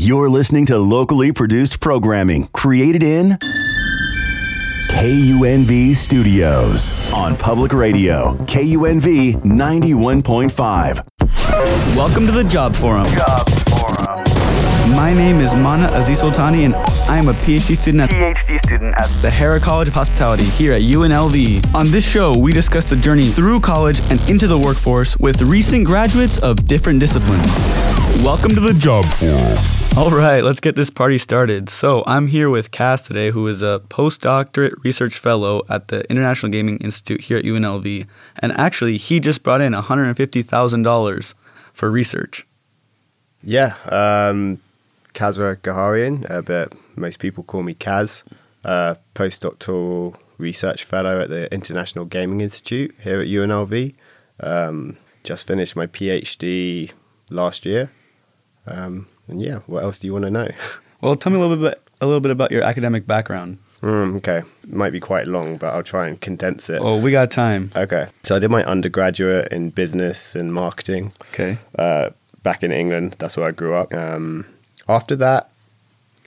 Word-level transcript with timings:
You're 0.00 0.28
listening 0.28 0.64
to 0.66 0.78
locally 0.78 1.32
produced 1.32 1.80
programming 1.80 2.46
created 2.52 3.02
in 3.02 3.30
KUNV 4.92 5.96
Studios 5.96 7.12
on 7.12 7.36
public 7.36 7.72
radio, 7.72 8.34
KUNV 8.44 9.42
91.5. 9.42 11.96
Welcome 11.96 12.26
to 12.26 12.32
the 12.32 12.44
Job 12.44 12.76
Forum. 12.76 13.08
My 14.98 15.12
name 15.12 15.38
is 15.38 15.54
Mana 15.54 15.86
Aziz 15.92 16.22
Sultani, 16.22 16.64
and 16.64 16.74
I 17.08 17.18
am 17.18 17.28
a 17.28 17.32
PhD 17.32 17.76
student 17.76 18.00
at 18.00 18.10
PhD 18.10 18.58
student 18.64 18.96
at 18.98 19.06
the 19.22 19.28
Harrah 19.28 19.62
College 19.62 19.86
of 19.86 19.94
Hospitality 19.94 20.42
here 20.42 20.72
at 20.72 20.82
UNLV. 20.82 21.72
On 21.72 21.86
this 21.86 22.04
show, 22.04 22.36
we 22.36 22.50
discuss 22.50 22.90
the 22.90 22.96
journey 22.96 23.26
through 23.26 23.60
college 23.60 24.00
and 24.10 24.20
into 24.28 24.48
the 24.48 24.58
workforce 24.58 25.16
with 25.16 25.40
recent 25.40 25.86
graduates 25.86 26.38
of 26.42 26.66
different 26.66 26.98
disciplines. 26.98 27.46
Welcome 28.24 28.56
to 28.56 28.60
the 28.60 28.72
Job 28.72 29.04
Forum. 29.04 29.56
All 29.96 30.10
right, 30.10 30.42
let's 30.42 30.58
get 30.58 30.74
this 30.74 30.90
party 30.90 31.16
started. 31.16 31.68
So, 31.68 32.02
I'm 32.04 32.26
here 32.26 32.50
with 32.50 32.72
Cass 32.72 33.06
today, 33.06 33.30
who 33.30 33.46
is 33.46 33.62
a 33.62 33.80
postdoctorate 33.88 34.82
research 34.82 35.16
fellow 35.16 35.62
at 35.68 35.88
the 35.88 36.10
International 36.10 36.50
Gaming 36.50 36.76
Institute 36.78 37.20
here 37.20 37.38
at 37.38 37.44
UNLV. 37.44 38.04
And 38.40 38.50
actually, 38.58 38.96
he 38.96 39.20
just 39.20 39.44
brought 39.44 39.60
in 39.60 39.74
$150,000 39.74 41.34
for 41.72 41.88
research. 41.88 42.44
Yeah, 43.44 43.76
um, 43.84 44.58
Kasra 45.18 45.56
Ghararian, 45.56 46.30
uh, 46.30 46.42
but 46.42 46.72
most 46.96 47.18
people 47.18 47.42
call 47.42 47.64
me 47.64 47.74
Kaz, 47.74 48.22
uh, 48.64 48.94
postdoctoral 49.16 50.14
research 50.38 50.84
fellow 50.84 51.20
at 51.20 51.28
the 51.28 51.52
International 51.52 52.04
Gaming 52.04 52.40
Institute 52.40 52.94
here 53.02 53.20
at 53.20 53.26
UNLV. 53.26 53.96
Um, 54.38 54.96
just 55.24 55.44
finished 55.44 55.74
my 55.74 55.88
PhD 55.88 56.92
last 57.32 57.66
year. 57.66 57.90
Um, 58.64 59.08
and 59.26 59.42
yeah, 59.42 59.56
what 59.66 59.82
else 59.82 59.98
do 59.98 60.06
you 60.06 60.12
want 60.12 60.24
to 60.26 60.30
know? 60.30 60.48
Well, 61.00 61.14
tell 61.14 61.30
me 61.30 61.38
a 61.38 61.40
little 61.46 61.64
bit, 61.64 61.80
a 62.00 62.06
little 62.06 62.20
bit 62.20 62.32
about 62.32 62.50
your 62.50 62.64
academic 62.64 63.06
background. 63.06 63.58
Mm, 63.82 64.16
okay, 64.16 64.42
might 64.66 64.90
be 64.90 64.98
quite 64.98 65.28
long, 65.28 65.56
but 65.56 65.72
I'll 65.72 65.84
try 65.84 66.08
and 66.08 66.20
condense 66.20 66.68
it. 66.68 66.80
Oh, 66.82 66.98
we 66.98 67.12
got 67.12 67.30
time. 67.30 67.70
Okay, 67.76 68.08
so 68.24 68.34
I 68.34 68.40
did 68.40 68.50
my 68.50 68.64
undergraduate 68.64 69.52
in 69.52 69.70
business 69.70 70.34
and 70.34 70.52
marketing. 70.52 71.12
Okay. 71.32 71.58
Uh, 71.78 72.10
back 72.42 72.64
in 72.64 72.72
England, 72.72 73.14
that's 73.20 73.36
where 73.36 73.46
I 73.46 73.52
grew 73.52 73.74
up. 73.74 73.94
Um, 73.94 74.44
after 74.88 75.14
that, 75.16 75.50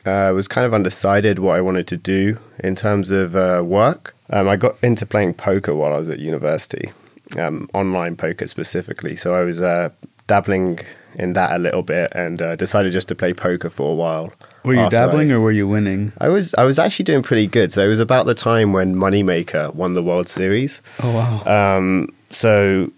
uh, 0.05 0.09
I 0.09 0.31
was 0.31 0.47
kind 0.47 0.65
of 0.65 0.73
undecided 0.73 1.39
what 1.39 1.55
I 1.55 1.61
wanted 1.61 1.87
to 1.87 1.97
do 1.97 2.39
in 2.63 2.75
terms 2.75 3.11
of 3.11 3.35
uh, 3.35 3.61
work. 3.65 4.15
Um, 4.29 4.47
I 4.47 4.55
got 4.55 4.75
into 4.83 5.05
playing 5.05 5.33
poker 5.35 5.75
while 5.75 5.93
I 5.93 5.99
was 5.99 6.09
at 6.09 6.19
university, 6.19 6.91
um, 7.37 7.69
online 7.73 8.15
poker 8.15 8.47
specifically. 8.47 9.15
So 9.15 9.35
I 9.35 9.41
was 9.43 9.61
uh, 9.61 9.89
dabbling 10.27 10.79
in 11.15 11.33
that 11.33 11.51
a 11.51 11.59
little 11.59 11.81
bit 11.83 12.11
and 12.15 12.41
uh, 12.41 12.55
decided 12.55 12.93
just 12.93 13.09
to 13.09 13.15
play 13.15 13.33
poker 13.33 13.69
for 13.69 13.91
a 13.91 13.95
while. 13.95 14.31
Were 14.63 14.73
you 14.75 14.89
dabbling 14.89 15.31
I- 15.31 15.35
or 15.35 15.41
were 15.41 15.51
you 15.51 15.67
winning? 15.67 16.13
I 16.19 16.29
was 16.29 16.53
I 16.55 16.63
was 16.63 16.77
actually 16.79 17.05
doing 17.05 17.23
pretty 17.23 17.47
good. 17.47 17.71
So 17.73 17.83
it 17.83 17.87
was 17.89 17.99
about 17.99 18.25
the 18.27 18.35
time 18.35 18.73
when 18.73 18.95
Moneymaker 18.95 19.73
won 19.75 19.93
the 19.93 20.03
World 20.03 20.29
Series. 20.29 20.81
Oh, 21.03 21.11
wow. 21.13 21.77
Um, 21.77 22.07
so 22.29 22.91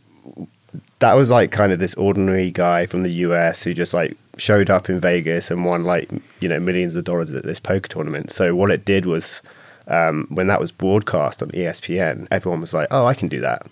that 1.00 1.14
was 1.16 1.30
like 1.32 1.52
kind 1.52 1.72
of 1.72 1.80
this 1.80 1.94
ordinary 1.96 2.52
guy 2.52 2.86
from 2.86 3.04
the 3.04 3.12
US 3.28 3.64
who 3.64 3.74
just 3.74 3.94
like 3.94 4.16
showed 4.38 4.70
up 4.70 4.90
in 4.90 5.00
Vegas 5.00 5.52
and 5.52 5.66
won 5.66 5.84
like 5.84 6.10
you 6.40 6.50
know 6.50 6.60
millions 6.60 6.96
of 6.96 7.04
dollars 7.04 7.34
at 7.34 7.44
this 7.44 7.60
poker 7.60 7.88
tournament. 7.88 8.32
So 8.32 8.56
what 8.56 8.72
it 8.72 8.86
did 8.86 9.06
was 9.06 9.42
um, 9.88 10.28
when 10.30 10.48
that 10.48 10.60
was 10.60 10.72
broadcast 10.72 11.42
on 11.42 11.50
ESPN, 11.50 12.28
everyone 12.32 12.62
was 12.62 12.74
like, 12.74 12.88
"Oh, 12.92 13.06
I 13.06 13.14
can 13.14 13.28
do 13.28 13.40
that." 13.42 13.68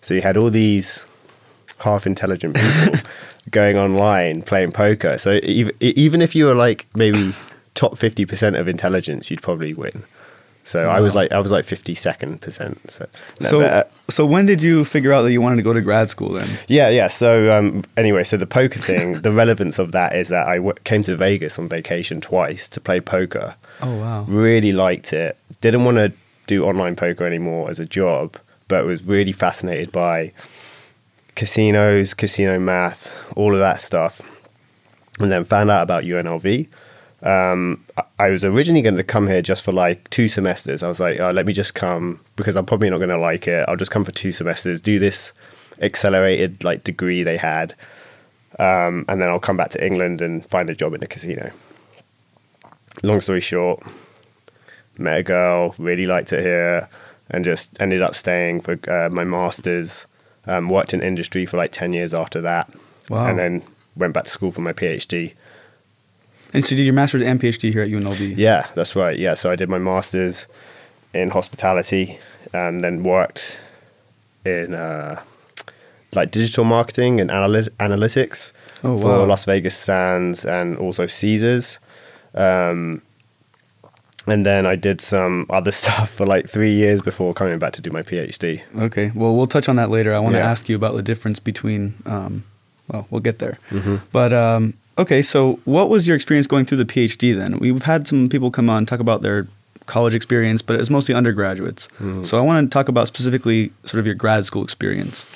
So 0.00 0.14
you 0.14 0.22
had 0.22 0.36
all 0.36 0.50
these 0.50 1.04
half 1.78 2.06
intelligent 2.06 2.56
people 2.56 3.00
going 3.50 3.76
online 3.76 4.42
playing 4.42 4.72
poker. 4.72 5.18
So 5.18 5.40
even 5.42 5.74
even 5.80 6.22
if 6.22 6.34
you 6.34 6.46
were 6.46 6.54
like 6.54 6.86
maybe 6.94 7.34
top 7.74 7.98
fifty 7.98 8.26
percent 8.26 8.56
of 8.56 8.68
intelligence, 8.68 9.30
you'd 9.30 9.42
probably 9.42 9.74
win. 9.74 10.04
So 10.64 10.88
I 10.88 11.00
was 11.00 11.14
like 11.14 11.32
I 11.32 11.40
was 11.40 11.50
like 11.50 11.64
fifty 11.64 11.94
second 11.94 12.40
percent. 12.40 12.78
So, 12.90 13.06
no, 13.40 13.48
so, 13.48 13.60
but, 13.60 13.72
uh, 13.72 13.84
so 14.08 14.24
when 14.24 14.46
did 14.46 14.62
you 14.62 14.84
figure 14.84 15.12
out 15.12 15.22
that 15.22 15.32
you 15.32 15.40
wanted 15.40 15.56
to 15.56 15.62
go 15.62 15.72
to 15.72 15.80
grad 15.80 16.08
school 16.08 16.30
then? 16.30 16.48
yeah, 16.68 16.88
yeah. 16.88 17.08
So 17.08 17.56
um, 17.56 17.82
anyway, 17.96 18.22
so 18.22 18.36
the 18.36 18.46
poker 18.46 18.78
thing, 18.90 19.22
the 19.22 19.32
relevance 19.32 19.78
of 19.78 19.90
that 19.92 20.14
is 20.14 20.28
that 20.28 20.46
I 20.46 20.56
w- 20.56 20.74
came 20.84 21.02
to 21.02 21.16
Vegas 21.16 21.58
on 21.58 21.68
vacation 21.68 22.20
twice 22.20 22.68
to 22.70 22.80
play 22.80 23.00
poker. 23.00 23.56
Oh, 23.80 23.96
wow. 23.96 24.22
Really 24.28 24.72
liked 24.72 25.12
it. 25.12 25.36
Didn't 25.60 25.84
want 25.84 25.96
to 25.96 26.12
do 26.46 26.64
online 26.64 26.94
poker 26.94 27.24
anymore 27.24 27.68
as 27.68 27.80
a 27.80 27.86
job, 27.86 28.36
but 28.68 28.84
was 28.86 29.04
really 29.06 29.32
fascinated 29.32 29.90
by 29.90 30.32
casinos, 31.34 32.14
casino 32.14 32.58
math, 32.60 33.32
all 33.36 33.52
of 33.52 33.58
that 33.58 33.80
stuff. 33.80 34.20
And 35.18 35.30
then 35.30 35.44
found 35.44 35.70
out 35.70 35.82
about 35.82 36.04
UNLV. 36.04 36.68
Um, 37.22 37.84
I- 38.18 38.30
was 38.30 38.44
originally 38.44 38.82
going 38.82 38.96
to 38.96 39.04
come 39.04 39.26
here 39.28 39.42
just 39.42 39.62
for 39.62 39.72
like 39.72 40.08
two 40.10 40.26
semesters. 40.28 40.82
I 40.82 40.88
was 40.88 40.98
like, 41.00 41.20
oh, 41.20 41.30
let 41.30 41.46
me 41.46 41.52
just 41.52 41.74
come 41.74 42.20
because 42.36 42.56
I'm 42.56 42.66
probably 42.66 42.90
not 42.90 42.98
going 42.98 43.10
to 43.10 43.18
like 43.18 43.46
it. 43.46 43.64
I'll 43.68 43.76
just 43.76 43.90
come 43.92 44.04
for 44.04 44.12
two 44.12 44.32
semesters, 44.32 44.80
do 44.80 44.98
this 44.98 45.32
accelerated 45.80 46.62
like 46.64 46.84
degree 46.84 47.22
they 47.22 47.36
had, 47.36 47.74
um, 48.58 49.04
and 49.08 49.20
then 49.20 49.28
I'll 49.28 49.40
come 49.40 49.56
back 49.56 49.70
to 49.70 49.84
England 49.84 50.20
and 50.20 50.44
find 50.44 50.68
a 50.70 50.74
job 50.74 50.94
in 50.94 51.02
a 51.02 51.06
casino. 51.06 51.50
Long 53.02 53.20
story 53.20 53.40
short, 53.40 53.82
met 54.98 55.18
a 55.18 55.22
girl, 55.22 55.74
really 55.78 56.06
liked 56.06 56.32
it 56.32 56.42
here, 56.44 56.88
and 57.30 57.44
just 57.44 57.80
ended 57.80 58.02
up 58.02 58.14
staying 58.14 58.60
for 58.60 58.78
uh, 58.90 59.08
my 59.10 59.24
masters. 59.24 60.06
Um, 60.44 60.68
worked 60.68 60.92
in 60.92 61.00
industry 61.02 61.46
for 61.46 61.56
like 61.56 61.70
ten 61.70 61.92
years 61.92 62.12
after 62.12 62.40
that, 62.40 62.68
Wow. 63.08 63.26
and 63.26 63.38
then 63.38 63.62
went 63.96 64.12
back 64.12 64.24
to 64.24 64.30
school 64.30 64.50
for 64.50 64.60
my 64.60 64.72
PhD. 64.72 65.34
And 66.54 66.64
so 66.64 66.70
you 66.72 66.76
did 66.78 66.84
your 66.84 66.94
master's 66.94 67.22
and 67.22 67.40
PhD 67.40 67.72
here 67.72 67.82
at 67.82 67.88
UNLV. 67.90 68.36
Yeah, 68.36 68.66
that's 68.74 68.94
right. 68.94 69.18
Yeah, 69.18 69.34
so 69.34 69.50
I 69.50 69.56
did 69.56 69.68
my 69.68 69.78
masters 69.78 70.46
in 71.14 71.30
hospitality, 71.30 72.18
and 72.52 72.80
then 72.80 73.02
worked 73.02 73.58
in 74.44 74.74
uh, 74.74 75.22
like 76.14 76.30
digital 76.30 76.64
marketing 76.64 77.20
and 77.20 77.30
analy- 77.30 77.70
analytics 77.80 78.52
Oh, 78.84 78.98
for 78.98 79.06
wow. 79.20 79.24
Las 79.26 79.44
Vegas 79.44 79.76
Sands 79.76 80.44
and 80.44 80.76
also 80.76 81.06
Caesars. 81.06 81.78
Um, 82.34 83.02
and 84.26 84.44
then 84.46 84.66
I 84.66 84.74
did 84.76 85.00
some 85.00 85.46
other 85.50 85.70
stuff 85.70 86.10
for 86.10 86.26
like 86.26 86.48
three 86.48 86.72
years 86.74 87.00
before 87.00 87.32
coming 87.34 87.58
back 87.58 87.72
to 87.74 87.80
do 87.82 87.90
my 87.90 88.02
PhD. 88.02 88.62
Okay. 88.76 89.12
Well, 89.14 89.36
we'll 89.36 89.46
touch 89.46 89.68
on 89.68 89.76
that 89.76 89.88
later. 89.90 90.12
I 90.14 90.18
want 90.18 90.32
to 90.34 90.38
Yeah. 90.40 90.50
ask 90.50 90.68
you 90.68 90.76
about 90.76 90.94
the 90.96 91.02
difference 91.02 91.38
between. 91.40 91.94
Um, 92.04 92.44
well, 92.88 93.06
we'll 93.10 93.20
get 93.20 93.38
there. 93.38 93.58
Mm-hmm. 93.70 93.96
But 94.10 94.32
um, 94.32 94.74
okay, 94.98 95.22
so 95.22 95.60
what 95.64 95.88
was 95.88 96.06
your 96.06 96.16
experience 96.16 96.46
going 96.46 96.64
through 96.64 96.78
the 96.78 96.84
PhD 96.84 97.36
then? 97.36 97.58
We've 97.58 97.82
had 97.82 98.06
some 98.06 98.28
people 98.28 98.50
come 98.50 98.70
on 98.70 98.86
talk 98.86 99.00
about 99.00 99.22
their 99.22 99.46
college 99.86 100.14
experience, 100.14 100.62
but 100.62 100.74
it 100.74 100.78
was 100.78 100.90
mostly 100.90 101.14
undergraduates. 101.14 101.88
Mm-hmm. 101.98 102.24
So 102.24 102.38
I 102.38 102.42
want 102.42 102.70
to 102.70 102.72
talk 102.72 102.88
about 102.88 103.08
specifically 103.08 103.72
sort 103.84 104.00
of 104.00 104.06
your 104.06 104.14
grad 104.14 104.44
school 104.44 104.62
experience. 104.64 105.26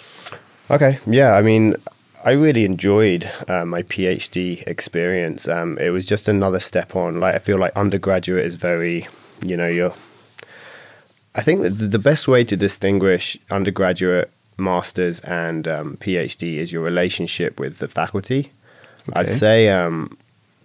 Okay, 0.71 0.99
yeah, 1.07 1.35
I 1.35 1.43
mean, 1.43 1.77
I 2.25 2.33
really 2.33 2.65
enjoyed 2.65 3.31
uh, 3.47 3.65
my 3.65 3.83
PhD 3.83 4.67
experience. 4.67 5.47
Um, 5.47 5.79
it 5.79 5.91
was 5.91 6.05
just 6.05 6.29
another 6.29 6.59
step 6.59 6.97
on. 6.97 7.21
Like, 7.21 7.37
I 7.37 7.39
feel 7.39 7.59
like 7.59 7.73
undergraduate 7.77 8.45
is 8.45 8.57
very, 8.57 9.07
you 9.43 9.57
know, 9.57 9.69
you're. 9.69 9.95
I 11.35 11.43
think 11.43 11.63
that 11.63 11.71
the 11.71 11.87
the 11.87 11.99
best 11.99 12.27
way 12.27 12.43
to 12.45 12.57
distinguish 12.57 13.39
undergraduate, 13.51 14.31
masters, 14.59 15.21
and 15.21 15.69
um, 15.69 15.97
PhD 15.99 16.57
is 16.57 16.73
your 16.73 16.83
relationship 16.83 17.61
with 17.61 17.79
the 17.79 17.89
faculty. 17.89 18.51
I'd 19.15 19.31
say 19.31 19.69
um, 19.69 20.17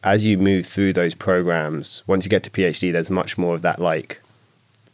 as 0.03 0.25
you 0.25 0.37
move 0.37 0.65
through 0.65 0.93
those 0.93 1.13
programs, 1.15 2.03
once 2.07 2.25
you 2.25 2.29
get 2.29 2.43
to 2.43 2.49
PhD, 2.49 2.91
there's 2.91 3.09
much 3.09 3.37
more 3.37 3.55
of 3.55 3.61
that 3.61 3.79
like 3.79 4.19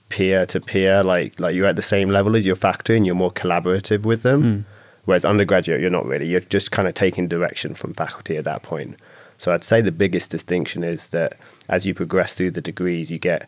peer 0.10 0.46
to 0.48 0.60
peer, 0.60 1.04
like 1.04 1.40
like 1.40 1.56
you're 1.56 1.66
at 1.68 1.76
the 1.76 1.82
same 1.82 2.10
level 2.10 2.36
as 2.36 2.46
your 2.46 2.56
faculty 2.56 2.96
and 2.98 3.06
you're 3.06 3.16
more 3.16 3.32
collaborative 3.32 4.06
with 4.06 4.24
them. 4.24 4.66
Whereas 5.06 5.24
undergraduate, 5.24 5.80
you're 5.80 5.90
not 5.90 6.06
really. 6.06 6.28
You're 6.28 6.42
just 6.42 6.72
kind 6.72 6.88
of 6.88 6.94
taking 6.94 7.28
direction 7.30 7.74
from 7.76 7.94
faculty 7.94 8.36
at 8.36 8.44
that 8.44 8.62
point. 8.64 8.98
So 9.38 9.54
I'd 9.54 9.64
say 9.64 9.80
the 9.82 9.92
biggest 9.92 10.32
distinction 10.32 10.84
is 10.84 11.10
that 11.10 11.38
as 11.70 11.86
you 11.86 11.94
progress 11.94 12.34
through 12.34 12.52
the 12.52 12.62
degrees, 12.62 13.10
you 13.12 13.18
get 13.20 13.48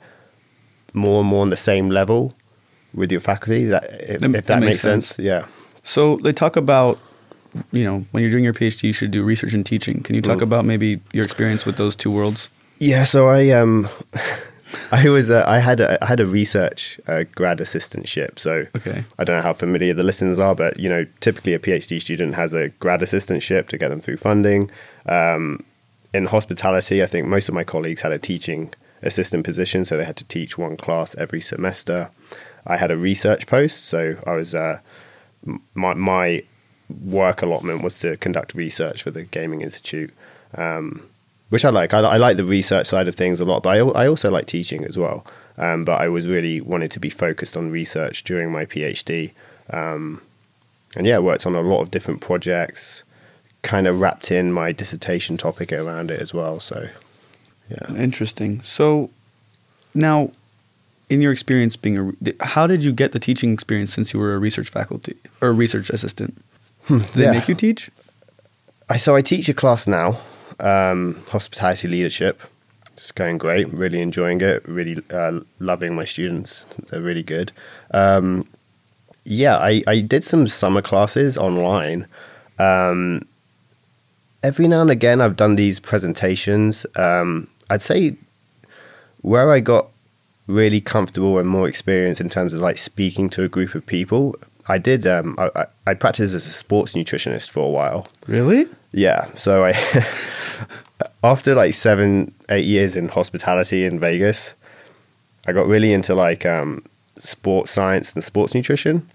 more 0.94 1.19
and 1.22 1.30
more 1.30 1.42
on 1.42 1.50
the 1.50 1.57
same 1.57 1.90
level 1.90 2.34
with 2.94 3.12
your 3.12 3.19
faculty. 3.22 3.66
That 3.66 3.84
if, 4.10 4.19
That- 4.22 4.30
if 4.30 4.31
that, 4.31 4.46
that 4.48 4.60
makes 4.60 4.66
makes 4.68 4.81
sense. 4.81 5.07
sense. 5.16 5.25
Yeah. 5.25 5.48
So 5.84 6.18
they 6.18 6.31
talk 6.31 6.56
about, 6.56 6.98
you 7.72 7.84
know, 7.84 8.06
when 8.12 8.22
you're 8.24 8.31
doing 8.31 8.44
your 8.44 8.54
PhD, 8.54 8.84
you 8.84 8.94
should 8.94 9.12
do 9.12 9.24
research 9.24 9.54
and 9.54 9.66
teaching. 9.66 10.01
Can 10.04 10.16
you 10.16 10.22
talk 10.22 10.40
Mm. 10.40 10.44
about 10.44 10.66
maybe 10.66 11.00
your 11.13 11.24
experience 11.25 11.66
with 11.66 11.78
those 11.78 11.96
two 11.96 12.12
worlds? 12.12 12.50
Yeah, 12.80 13.04
so 13.06 13.28
I 13.28 13.50
um, 13.51 13.90
I 14.92 15.10
was 15.10 15.30
uh, 15.31 15.44
I 15.48 15.60
had 15.60 15.80
a 15.80 16.01
I 16.04 16.07
had 16.07 16.19
a 16.19 16.25
research 16.25 17.00
uh, 17.07 17.24
grad 17.36 17.57
assistantship. 17.60 18.38
So 18.40 18.66
Okay. 18.75 19.04
I 19.18 19.24
don't 19.24 19.38
know 19.38 19.42
how 19.42 19.54
familiar 19.54 19.94
the 19.94 20.04
listeners 20.04 20.40
are, 20.40 20.56
but 20.56 20.80
you 20.80 20.90
know, 20.90 21.06
typically 21.19 21.54
a 21.54 21.60
PhD 21.60 22.00
student 22.00 22.36
has 22.36 22.54
a 22.54 22.69
grad 22.80 23.01
assistantship 23.01 23.68
to 23.69 23.78
get 23.78 23.90
them 23.90 24.00
through 24.01 24.18
funding. 24.18 24.69
Um, 25.07 25.63
in 26.13 26.25
hospitality, 26.28 27.04
I 27.04 27.06
think 27.07 27.28
most 27.28 27.50
of 27.50 27.56
my 27.56 27.63
colleagues 27.63 28.01
had 28.01 28.12
a 28.12 28.19
teaching 28.19 28.74
assistant 29.04 29.44
position, 29.46 29.86
so 29.86 29.96
they 29.98 30.06
had 30.06 30.18
to 30.18 30.25
teach 30.25 30.57
one 30.57 30.75
class 30.78 31.16
every 31.18 31.42
semester. 31.42 32.10
I 32.66 32.78
had 32.78 32.92
a 32.92 32.98
research 32.98 33.48
post, 33.48 33.86
so 33.86 34.16
I 34.25 34.34
was 34.34 34.54
uh, 34.56 34.80
my 35.74 35.94
my 35.94 36.44
work 36.89 37.41
allotment 37.41 37.83
was 37.83 38.00
to 38.00 38.18
conduct 38.18 38.53
research 38.53 39.03
for 39.03 39.12
the 39.12 39.24
Gaming 39.24 39.62
Institute. 39.62 40.13
Um, 40.56 41.09
which 41.50 41.65
I 41.65 41.69
like. 41.69 41.94
I, 41.94 42.00
I 42.00 42.18
like 42.18 42.38
the 42.38 42.45
research 42.45 42.88
side 42.88 43.07
of 43.07 43.15
things 43.15 43.39
a 43.39 43.45
lot, 43.45 43.63
but 43.63 43.77
I, 43.77 44.03
I 44.03 44.07
also 44.07 44.31
like 44.31 44.45
teaching 44.45 44.86
as 44.86 44.97
well. 44.97 45.25
Um, 45.57 45.83
but 45.83 46.00
I 46.00 46.07
was 46.07 46.27
really 46.27 46.62
wanted 46.62 46.91
to 46.91 47.00
be 47.00 47.09
focused 47.09 47.57
on 47.57 47.69
research 47.69 48.24
during 48.24 48.51
my 48.51 48.65
PhD, 48.65 49.33
um, 49.71 50.21
and 50.95 51.06
yeah, 51.06 51.18
worked 51.19 51.45
on 51.45 51.56
a 51.56 51.62
lot 51.62 51.81
of 51.81 51.91
different 51.91 52.21
projects. 52.21 53.03
Kind 53.62 53.88
of 53.88 54.00
wrapped 54.00 54.31
in 54.31 54.53
my 54.53 54.71
dissertation 54.71 55.36
topic 55.36 55.74
around 55.74 56.12
it 56.12 56.21
as 56.21 56.33
well. 56.33 56.62
So, 56.62 56.88
yeah. 57.69 57.94
Interesting. 57.94 58.62
So 58.63 59.09
now, 59.94 60.31
in 61.09 61.19
your 61.21 61.33
experience 61.33 61.75
being 61.75 62.15
a, 62.25 62.45
how 62.45 62.68
did 62.68 62.83
you 62.83 62.94
get 62.94 63.12
the 63.12 63.19
teaching 63.19 63.51
experience 63.51 63.91
since 63.91 64.13
you 64.13 64.19
were 64.19 64.33
a 64.33 64.39
research 64.39 64.69
faculty 64.69 65.18
or 65.41 65.51
research 65.51 65.89
assistant? 65.89 66.41
Did 66.89 67.01
they 67.13 67.24
yeah. 67.24 67.31
make 67.31 67.47
you 67.47 67.56
teach? 67.56 67.91
I 68.89 68.97
so 68.97 69.15
I 69.15 69.21
teach 69.21 69.47
a 69.47 69.53
class 69.53 69.88
now, 69.88 70.19
um, 70.59 71.21
hospitality 71.30 71.88
leadership. 71.88 72.41
It's 72.94 73.12
going 73.12 73.38
great. 73.38 73.71
Really 73.71 74.01
enjoying 74.01 74.41
it. 74.41 74.68
Really 74.68 74.97
uh, 75.12 75.39
loving 75.59 75.95
my 75.95 76.03
students. 76.03 76.65
They're 76.89 77.01
really 77.01 77.24
good. 77.24 77.51
Um, 77.91 78.47
yeah, 79.24 79.57
I, 79.57 79.81
I 79.88 80.01
did 80.01 80.25
some 80.25 80.47
summer 80.47 80.81
classes 80.81 81.38
online. 81.38 82.07
Um, 82.57 83.21
every 84.44 84.68
now 84.68 84.81
and 84.81 84.89
again, 84.89 85.21
I've 85.21 85.38
done 85.38 85.56
these 85.56 85.80
presentations. 85.80 86.86
Um, 86.95 87.47
I'd 87.69 87.81
say 87.81 88.15
where 89.21 89.51
I 89.51 89.59
got 89.59 89.88
really 90.47 90.81
comfortable 90.81 91.38
and 91.38 91.47
more 91.47 91.68
experience 91.68 92.19
in 92.19 92.27
terms 92.27 92.53
of 92.53 92.62
like 92.62 92.80
speaking 92.80 93.30
to 93.30 93.44
a 93.44 93.47
group 93.47 93.75
of 93.75 93.86
people. 93.86 94.36
I 94.69 94.77
did. 94.77 95.06
Um, 95.07 95.36
I, 95.38 95.50
I, 95.56 95.66
I 95.88 95.94
practiced 95.95 96.36
as 96.36 96.45
a 96.45 96.51
sports 96.51 96.94
nutritionist 96.94 97.50
for 97.50 97.66
a 97.66 97.69
while. 97.69 98.07
Really? 98.27 98.68
Yeah. 98.92 99.25
So 99.33 99.66
I, 99.66 99.74
after 101.24 101.56
like 101.56 101.74
seven, 101.74 102.33
eight 102.50 102.66
years 102.66 102.95
in 102.95 103.10
hospitality 103.10 103.83
in 103.83 104.00
Vegas, 104.00 104.54
I 105.48 105.54
got 105.54 105.68
really 105.68 105.92
into 105.92 106.13
like 106.13 106.45
um, 106.45 106.86
sports 107.18 107.71
science 107.71 108.13
and 108.13 108.24
sports 108.24 108.54
nutrition. 108.54 109.10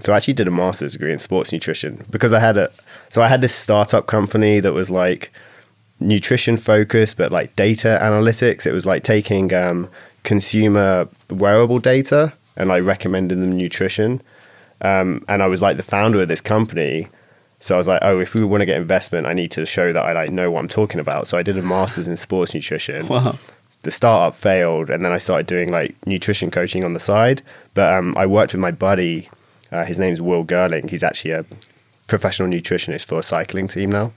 So 0.00 0.12
I 0.12 0.16
actually 0.16 0.34
did 0.34 0.48
a 0.48 0.50
master's 0.50 0.92
degree 0.92 1.12
in 1.12 1.18
sports 1.18 1.52
nutrition 1.52 2.04
because 2.10 2.32
I 2.32 2.40
had 2.40 2.56
a, 2.56 2.70
so 3.08 3.22
I 3.22 3.28
had 3.28 3.40
this 3.40 3.54
startup 3.54 4.06
company 4.06 4.60
that 4.60 4.72
was 4.72 4.90
like 4.90 5.32
nutrition 6.00 6.56
focused, 6.56 7.16
but 7.16 7.32
like 7.32 7.56
data 7.56 7.98
analytics. 8.02 8.66
It 8.66 8.72
was 8.72 8.84
like 8.84 9.02
taking 9.02 9.54
um, 9.54 9.88
consumer 10.24 11.08
wearable 11.30 11.78
data 11.78 12.32
and 12.56 12.68
like 12.68 12.82
recommending 12.84 13.40
them 13.40 13.56
nutrition. 13.56 14.20
Um, 14.84 15.24
and 15.28 15.42
I 15.42 15.46
was 15.46 15.62
like 15.62 15.78
the 15.78 15.82
founder 15.82 16.20
of 16.20 16.28
this 16.28 16.42
company. 16.42 17.08
So 17.58 17.74
I 17.74 17.78
was 17.78 17.88
like, 17.88 18.00
oh, 18.02 18.20
if 18.20 18.34
we 18.34 18.44
want 18.44 18.60
to 18.60 18.66
get 18.66 18.76
investment, 18.76 19.26
I 19.26 19.32
need 19.32 19.50
to 19.52 19.64
show 19.64 19.92
that 19.94 20.04
I 20.04 20.12
like 20.12 20.30
know 20.30 20.50
what 20.50 20.60
I'm 20.60 20.68
talking 20.68 21.00
about. 21.00 21.26
So 21.26 21.38
I 21.38 21.42
did 21.42 21.56
a 21.56 21.62
master's 21.62 22.06
in 22.06 22.18
sports 22.18 22.52
nutrition. 22.52 23.08
Wow. 23.08 23.38
The 23.80 23.90
startup 23.90 24.34
failed, 24.34 24.90
and 24.90 25.04
then 25.04 25.12
I 25.12 25.18
started 25.18 25.46
doing 25.46 25.70
like 25.70 25.94
nutrition 26.06 26.50
coaching 26.50 26.84
on 26.84 26.92
the 26.92 27.00
side. 27.00 27.42
But 27.72 27.94
um, 27.94 28.14
I 28.16 28.26
worked 28.26 28.52
with 28.52 28.60
my 28.60 28.70
buddy. 28.70 29.30
Uh, 29.72 29.84
his 29.84 29.98
name's 29.98 30.20
Will 30.20 30.44
Gerling. 30.44 30.90
He's 30.90 31.02
actually 31.02 31.32
a 31.32 31.44
professional 32.06 32.48
nutritionist 32.48 33.06
for 33.06 33.18
a 33.18 33.22
cycling 33.22 33.68
team 33.68 33.90
now. 33.90 34.12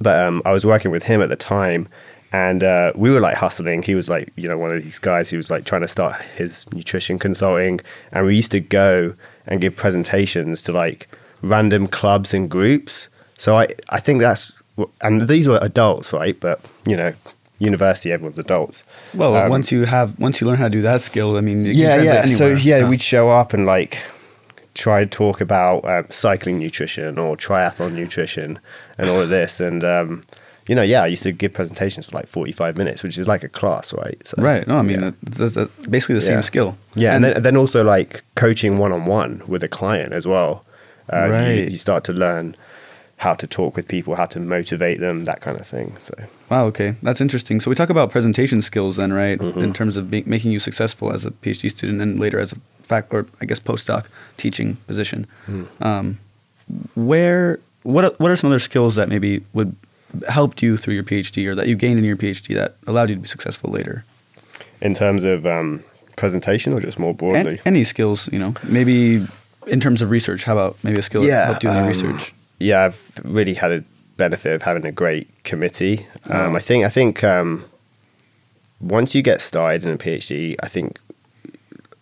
But 0.00 0.24
um, 0.24 0.42
I 0.44 0.52
was 0.52 0.66
working 0.66 0.90
with 0.90 1.04
him 1.04 1.22
at 1.22 1.28
the 1.28 1.36
time, 1.36 1.88
and 2.32 2.62
uh, 2.64 2.92
we 2.96 3.10
were 3.10 3.20
like 3.20 3.36
hustling. 3.36 3.82
He 3.82 3.94
was 3.94 4.08
like, 4.08 4.32
you 4.36 4.48
know, 4.48 4.58
one 4.58 4.74
of 4.74 4.82
these 4.82 4.98
guys 4.98 5.30
who 5.30 5.36
was 5.36 5.50
like 5.50 5.64
trying 5.64 5.82
to 5.82 5.88
start 5.88 6.20
his 6.36 6.66
nutrition 6.72 7.18
consulting, 7.18 7.80
and 8.12 8.26
we 8.26 8.36
used 8.36 8.52
to 8.52 8.60
go 8.60 9.14
and 9.46 9.60
give 9.60 9.76
presentations 9.76 10.62
to 10.62 10.72
like 10.72 11.08
random 11.42 11.86
clubs 11.86 12.34
and 12.34 12.50
groups. 12.50 13.08
So 13.38 13.56
I, 13.58 13.68
I 13.90 14.00
think 14.00 14.20
that's, 14.20 14.52
and 15.00 15.28
these 15.28 15.46
were 15.48 15.58
adults, 15.62 16.12
right? 16.12 16.38
But 16.38 16.60
you 16.86 16.96
know, 16.96 17.12
university, 17.58 18.12
everyone's 18.12 18.38
adults. 18.38 18.82
Well, 19.14 19.36
Um, 19.36 19.48
once 19.50 19.70
you 19.72 19.84
have 19.84 20.18
once 20.18 20.40
you 20.40 20.46
learn 20.46 20.56
how 20.56 20.64
to 20.68 20.70
do 20.70 20.82
that 20.82 21.02
skill, 21.02 21.36
I 21.36 21.40
mean, 21.40 21.64
you 21.64 21.72
yeah, 21.72 22.02
yeah. 22.02 22.26
So 22.26 22.46
anywhere. 22.46 22.58
yeah, 22.62 22.88
we'd 22.88 23.00
show 23.02 23.30
up 23.30 23.52
and 23.54 23.64
like 23.66 24.02
try 24.74 25.04
to 25.04 25.10
talk 25.10 25.40
about 25.40 25.84
um, 25.86 26.06
cycling 26.10 26.58
nutrition 26.58 27.18
or 27.18 27.36
triathlon 27.36 27.92
nutrition 27.92 28.58
and 28.98 29.08
all 29.08 29.20
of 29.22 29.28
this, 29.30 29.60
and 29.60 29.82
um, 29.84 30.24
you 30.68 30.74
know, 30.74 30.82
yeah, 30.82 31.02
I 31.02 31.06
used 31.06 31.22
to 31.22 31.32
give 31.32 31.52
presentations 31.52 32.06
for 32.06 32.16
like 32.16 32.26
forty-five 32.26 32.76
minutes, 32.76 33.02
which 33.02 33.18
is 33.18 33.26
like 33.28 33.44
a 33.44 33.48
class, 33.48 33.94
right? 33.94 34.20
So, 34.26 34.42
right. 34.42 34.66
No, 34.66 34.76
I 34.78 34.82
mean, 34.82 35.00
yeah. 35.00 35.66
basically 35.88 36.14
the 36.16 36.20
same 36.20 36.36
Yeah. 36.38 36.40
skill. 36.42 36.76
Yeah, 36.94 37.14
and, 37.14 37.24
then, 37.24 37.42
then 37.42 37.56
also 37.56 37.84
like 37.84 38.22
coaching 38.34 38.78
one 38.78 38.92
on 38.92 39.06
one 39.06 39.42
with 39.46 39.62
a 39.62 39.68
client 39.68 40.12
as 40.12 40.26
well. 40.26 40.64
Uh, 41.12 41.26
you- 41.26 41.32
Right. 41.32 41.70
you, 41.70 41.78
start 41.78 42.02
to 42.04 42.12
learn 42.12 42.56
how 43.18 43.34
to 43.34 43.46
talk 43.46 43.76
with 43.76 43.86
people, 43.88 44.16
how 44.16 44.26
to 44.26 44.40
motivate 44.40 44.98
them, 45.00 45.24
that 45.24 45.40
kind 45.40 45.58
of 45.58 45.66
thing. 45.66 45.94
So 45.98 46.14
Wow. 46.50 46.66
Okay, 46.66 46.94
that's 47.02 47.20
interesting. 47.20 47.60
So 47.60 47.70
we 47.70 47.74
talk 47.76 47.90
about 47.90 48.10
presentation 48.10 48.60
skills, 48.62 48.96
then, 48.96 49.12
right? 49.12 49.38
Mm-hmm. 49.38 49.60
In 49.60 49.72
terms 49.72 49.96
of 49.96 50.10
be- 50.10 50.24
making 50.26 50.50
you 50.52 50.58
successful 50.60 51.12
as 51.12 51.24
a 51.24 51.30
PhD 51.30 51.70
student, 51.70 52.00
and 52.02 52.18
later 52.20 52.38
as 52.40 52.52
a 52.52 52.56
fac 52.82 53.12
or 53.14 53.26
I 53.40 53.44
guess 53.46 53.60
postdoc 53.60 54.06
teaching 54.36 54.76
position. 54.86 55.26
Mm. 55.48 55.66
Um, 55.80 56.18
where 56.94 57.58
what 57.82 58.18
what 58.20 58.30
are 58.30 58.36
some 58.36 58.50
other 58.50 58.58
skills 58.58 58.94
that 58.96 59.08
maybe 59.08 59.42
would 59.52 59.74
helped 60.28 60.62
you 60.62 60.76
through 60.76 60.94
your 60.94 61.04
PhD 61.04 61.46
or 61.46 61.54
that 61.54 61.66
you 61.68 61.76
gained 61.76 61.98
in 61.98 62.04
your 62.04 62.16
PhD 62.16 62.54
that 62.54 62.76
allowed 62.86 63.08
you 63.10 63.14
to 63.16 63.20
be 63.20 63.28
successful 63.28 63.70
later? 63.70 64.04
in 64.82 64.92
terms 64.92 65.24
of 65.24 65.46
um, 65.46 65.82
presentation 66.16 66.72
or 66.74 66.80
just 66.80 66.98
more 66.98 67.10
An- 67.10 67.16
broadly, 67.16 67.60
any 67.64 67.82
skills, 67.82 68.28
you 68.30 68.38
know, 68.38 68.54
maybe 68.62 69.24
in 69.66 69.80
terms 69.80 70.02
of 70.02 70.10
research. 70.10 70.44
How 70.44 70.52
about 70.52 70.76
maybe 70.84 70.98
a 70.98 71.02
skill 71.02 71.22
that 71.22 71.28
Yeah, 71.28 71.46
helped 71.46 71.62
you 71.64 71.70
in 71.70 71.74
your 71.76 71.82
um, 71.84 71.88
research? 71.88 72.34
yeah, 72.58 72.84
I've 72.84 73.20
really 73.24 73.54
had 73.54 73.72
a 73.72 73.84
benefit 74.18 74.52
of 74.54 74.62
having 74.62 74.84
a 74.84 74.92
great 74.92 75.28
committee. 75.44 76.06
Um, 76.28 76.52
Oh. 76.52 76.56
I 76.56 76.60
think 76.60 76.84
I 76.84 76.90
think 76.90 77.24
um, 77.24 77.64
once 78.80 79.14
you 79.14 79.22
get 79.22 79.40
started 79.40 79.82
in 79.84 79.90
a 79.90 79.96
PhD, 79.98 80.56
I 80.62 80.68
think 80.68 80.98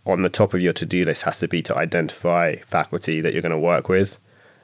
on 0.04 0.22
the 0.22 0.28
top 0.28 0.52
of 0.52 0.60
your 0.60 0.72
to 0.74 0.84
do 0.86 1.04
list 1.04 1.22
has 1.22 1.38
to 1.38 1.48
be 1.48 1.62
to 1.62 1.76
identify 1.76 2.56
faculty 2.56 3.20
that 3.20 3.32
you're 3.32 3.42
going 3.42 3.52
to 3.52 3.58
work 3.58 3.88
with, 3.88 4.18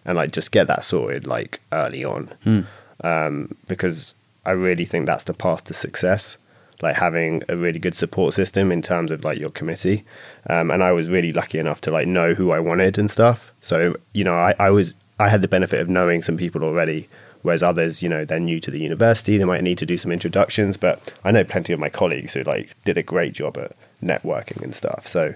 and 0.04 0.16
like 0.16 0.32
just 0.32 0.50
get 0.52 0.66
that 0.66 0.82
sorted 0.84 1.26
like 1.26 1.60
early 1.72 2.04
on, 2.04 2.24
Hmm. 2.44 2.60
Um, 3.04 3.54
because 3.68 4.14
I 4.44 4.52
really 4.52 4.84
think 4.84 5.06
that's 5.06 5.24
the 5.24 5.34
path 5.34 5.64
to 5.64 5.74
success. 5.74 6.36
Like 6.82 6.96
having 6.96 7.42
a 7.46 7.56
really 7.58 7.78
good 7.78 7.94
support 7.94 8.32
system 8.32 8.72
in 8.72 8.80
terms 8.80 9.10
of 9.10 9.22
like 9.22 9.38
your 9.38 9.50
committee, 9.50 10.02
um, 10.48 10.70
and 10.70 10.82
I 10.82 10.92
was 10.92 11.10
really 11.10 11.30
lucky 11.32 11.58
enough 11.58 11.82
to 11.82 11.90
like 11.90 12.06
know 12.06 12.32
who 12.32 12.52
I 12.52 12.58
wanted 12.60 12.96
and 12.96 13.10
stuff. 13.10 13.52
So 13.60 13.96
you 14.14 14.24
know, 14.24 14.32
I, 14.34 14.54
I 14.58 14.70
was 14.70 14.94
I 15.18 15.28
had 15.28 15.42
the 15.42 15.48
benefit 15.48 15.80
of 15.80 15.90
knowing 15.90 16.22
some 16.22 16.38
people 16.38 16.64
already, 16.64 17.06
whereas 17.42 17.62
others, 17.62 18.02
you 18.02 18.08
know, 18.08 18.24
they're 18.24 18.40
new 18.40 18.60
to 18.60 18.70
the 18.70 18.78
university. 18.80 19.36
They 19.36 19.44
might 19.44 19.62
need 19.62 19.76
to 19.76 19.84
do 19.84 19.98
some 19.98 20.10
introductions, 20.10 20.78
but 20.78 21.12
I 21.22 21.30
know 21.32 21.44
plenty 21.44 21.74
of 21.74 21.80
my 21.80 21.90
colleagues 21.90 22.32
who 22.32 22.44
like 22.44 22.74
did 22.86 22.96
a 22.96 23.02
great 23.02 23.34
job 23.34 23.58
at 23.58 23.72
networking 24.02 24.62
and 24.62 24.74
stuff. 24.74 25.06
So 25.06 25.34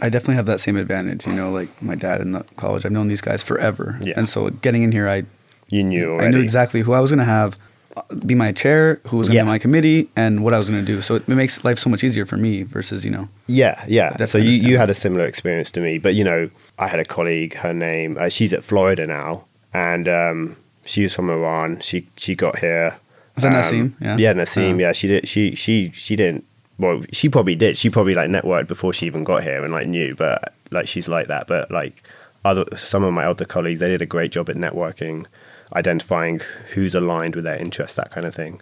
I 0.00 0.08
definitely 0.08 0.36
have 0.36 0.46
that 0.46 0.60
same 0.60 0.78
advantage. 0.78 1.26
You 1.26 1.34
know, 1.34 1.50
like 1.50 1.82
my 1.82 1.96
dad 1.96 2.22
in 2.22 2.32
the 2.32 2.44
college, 2.56 2.86
I've 2.86 2.92
known 2.92 3.08
these 3.08 3.20
guys 3.20 3.42
forever, 3.42 3.98
Yeah. 4.00 4.14
and 4.16 4.26
so 4.26 4.48
getting 4.48 4.84
in 4.84 4.92
here, 4.92 5.06
I 5.06 5.24
you 5.68 5.82
knew 5.84 6.10
already. 6.12 6.26
I 6.26 6.30
knew 6.30 6.40
exactly 6.42 6.80
who 6.80 6.92
I 6.92 7.00
was 7.00 7.10
going 7.10 7.18
to 7.18 7.24
have 7.24 7.56
uh, 7.96 8.02
be 8.26 8.34
my 8.34 8.52
chair, 8.52 9.00
who 9.08 9.16
was 9.16 9.28
going 9.28 9.34
to 9.34 9.38
Yeah. 9.38 9.44
be 9.44 9.48
my 9.48 9.58
committee, 9.58 10.08
and 10.16 10.42
what 10.44 10.54
I 10.54 10.58
was 10.58 10.68
going 10.70 10.84
to 10.84 10.86
do. 10.86 11.00
So 11.02 11.16
it 11.16 11.26
makes 11.28 11.64
life 11.64 11.78
so 11.78 11.90
much 11.90 12.04
easier 12.04 12.24
for 12.26 12.36
me 12.36 12.62
versus 12.62 13.04
you 13.04 13.10
know. 13.10 13.28
Yeah, 13.46 13.82
yeah. 13.88 14.16
So 14.24 14.38
you, 14.38 14.50
you 14.50 14.78
had 14.78 14.90
a 14.90 14.94
similar 14.94 15.24
experience 15.24 15.70
to 15.72 15.80
me, 15.80 15.98
but 15.98 16.14
you 16.14 16.24
know, 16.24 16.50
I 16.78 16.88
had 16.88 17.00
a 17.00 17.04
colleague. 17.04 17.54
Her 17.54 17.72
name, 17.72 18.16
uh, 18.18 18.28
she's 18.28 18.52
at 18.52 18.62
Florida 18.64 19.06
now, 19.06 19.44
and 19.74 20.08
um, 20.08 20.56
she 20.84 21.02
was 21.02 21.14
from 21.14 21.28
Iran. 21.30 21.80
She 21.80 22.06
she 22.16 22.34
got 22.34 22.58
here. 22.60 22.98
Was 23.34 23.42
that 23.44 23.52
um, 23.52 23.58
Nassim? 23.62 23.94
Yeah. 24.00 24.16
Yeah, 24.18 24.32
Nassim. 24.34 24.74
Uh. 24.74 24.78
yeah, 24.78 24.92
she 24.92 25.08
did. 25.08 25.28
She 25.28 25.54
she 25.54 25.90
she 25.92 26.14
didn't. 26.16 26.44
Well, 26.78 27.02
she 27.12 27.28
probably 27.28 27.56
did. 27.56 27.76
She 27.76 27.90
probably 27.90 28.14
like 28.14 28.30
networked 28.30 28.68
before 28.68 28.92
she 28.92 29.06
even 29.06 29.24
got 29.24 29.42
here 29.42 29.64
and 29.64 29.72
like 29.72 29.88
knew. 29.88 30.12
But 30.16 30.54
like 30.70 30.86
she's 30.86 31.08
like 31.08 31.26
that. 31.26 31.48
But 31.48 31.70
like 31.72 32.02
other 32.44 32.64
some 32.76 33.02
of 33.02 33.12
my 33.12 33.24
other 33.24 33.44
colleagues, 33.44 33.80
they 33.80 33.88
did 33.88 34.02
a 34.02 34.06
great 34.06 34.30
job 34.30 34.48
at 34.48 34.54
networking, 34.56 35.26
identifying 35.74 36.40
who's 36.74 36.94
aligned 36.94 37.34
with 37.34 37.44
their 37.44 37.56
interests, 37.56 37.96
that 37.96 38.10
kind 38.10 38.26
of 38.26 38.34
thing. 38.34 38.60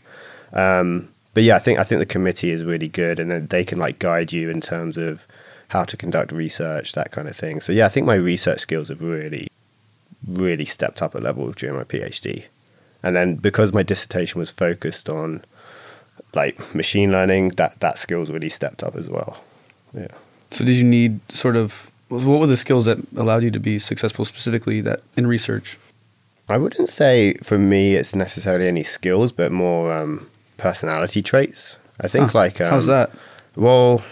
Um, 0.52 1.08
but 1.34 1.42
yeah, 1.42 1.56
I 1.56 1.58
think 1.58 1.78
I 1.78 1.84
think 1.84 1.98
the 1.98 2.06
committee 2.06 2.50
is 2.50 2.64
really 2.64 2.88
good, 2.88 3.20
and 3.20 3.48
they 3.48 3.64
can 3.64 3.78
like 3.78 3.98
guide 3.98 4.32
you 4.32 4.50
in 4.50 4.60
terms 4.60 4.96
of 4.96 5.26
how 5.68 5.84
to 5.84 5.96
conduct 5.96 6.32
research, 6.32 6.92
that 6.92 7.10
kind 7.10 7.28
of 7.28 7.36
thing. 7.36 7.60
So 7.60 7.72
yeah, 7.72 7.86
I 7.86 7.88
think 7.88 8.06
my 8.06 8.14
research 8.14 8.60
skills 8.60 8.88
have 8.88 9.02
really, 9.02 9.48
really 10.26 10.64
stepped 10.64 11.02
up 11.02 11.14
a 11.14 11.18
level 11.18 11.50
during 11.52 11.76
my 11.76 11.84
PhD, 11.84 12.44
and 13.02 13.14
then 13.14 13.36
because 13.36 13.72
my 13.72 13.82
dissertation 13.82 14.38
was 14.38 14.50
focused 14.50 15.08
on 15.08 15.44
like 16.34 16.74
machine 16.74 17.12
learning, 17.12 17.50
that 17.50 17.80
that 17.80 17.98
skills 17.98 18.30
really 18.30 18.48
stepped 18.48 18.82
up 18.82 18.96
as 18.96 19.08
well. 19.08 19.42
Yeah. 19.92 20.08
So 20.50 20.64
did 20.64 20.76
you 20.76 20.84
need 20.84 21.20
sort 21.32 21.56
of 21.56 21.90
what 22.08 22.40
were 22.40 22.46
the 22.46 22.56
skills 22.56 22.84
that 22.84 22.98
allowed 23.16 23.42
you 23.42 23.50
to 23.50 23.58
be 23.58 23.78
successful 23.78 24.24
specifically 24.24 24.80
that 24.82 25.00
in 25.16 25.26
research? 25.26 25.78
I 26.48 26.58
wouldn't 26.58 26.88
say 26.88 27.34
for 27.42 27.58
me 27.58 27.94
it's 27.96 28.14
necessarily 28.14 28.68
any 28.68 28.82
skills, 28.82 29.32
but 29.32 29.50
more 29.52 29.92
um, 29.92 30.28
personality 30.56 31.22
traits. 31.22 31.76
I 32.00 32.08
think 32.08 32.30
Huh. 32.32 32.38
like 32.38 32.60
um, 32.60 32.70
How's 32.70 32.86
that? 32.86 33.10
Well, 33.56 34.02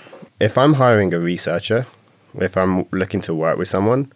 if 0.41 0.57
I'm 0.59 0.75
hiring 0.75 1.13
a 1.15 1.19
researcher, 1.21 1.87
if 2.41 2.57
I'm 2.57 2.87
looking 2.91 3.21
to 3.23 3.35
work 3.35 3.57
with 3.59 3.69
someone, 3.69 4.11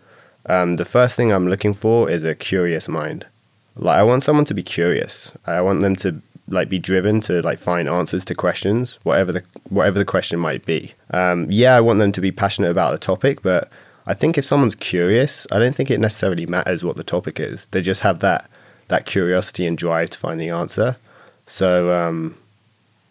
um, 0.46 0.76
the 0.76 0.84
first 0.84 1.16
thing 1.16 1.32
I'm 1.32 1.46
looking 1.48 1.74
for 1.74 2.10
is 2.10 2.24
a 2.24 2.34
curious 2.34 2.88
mind. 2.88 3.26
Like 3.76 3.98
I 3.98 4.02
want 4.02 4.22
someone 4.24 4.46
to 4.46 4.54
be 4.54 4.62
curious. 4.62 5.32
I 5.46 5.60
want 5.60 5.80
them 5.80 5.94
to 5.96 6.20
like 6.48 6.68
be 6.70 6.78
driven 6.78 7.20
to 7.20 7.42
like 7.42 7.58
find 7.58 7.88
answers 7.88 8.24
to 8.24 8.34
questions, 8.34 8.98
whatever 9.04 9.30
the 9.32 9.42
whatever 9.68 9.98
the 9.98 10.04
question 10.04 10.40
might 10.40 10.64
be. 10.66 10.94
Um, 11.12 11.46
yeah, 11.50 11.76
I 11.76 11.80
want 11.80 11.98
them 12.00 12.10
to 12.12 12.20
be 12.20 12.32
passionate 12.32 12.70
about 12.70 12.92
the 12.92 12.98
topic, 12.98 13.42
but 13.42 13.70
I 14.08 14.14
think 14.14 14.38
if 14.38 14.44
someone's 14.44 14.74
curious, 14.74 15.46
I 15.52 15.58
don't 15.58 15.74
think 15.76 15.90
it 15.90 16.00
necessarily 16.00 16.46
matters 16.46 16.82
what 16.82 16.96
the 16.96 17.04
topic 17.04 17.38
is. 17.38 17.66
They 17.66 17.82
just 17.82 18.00
have 18.02 18.18
that 18.20 18.48
that 18.88 19.04
curiosity 19.04 19.66
and 19.66 19.76
drive 19.76 20.08
to 20.10 20.18
find 20.18 20.40
the 20.40 20.48
answer. 20.48 20.96
So 21.46 21.92
um, 21.92 22.34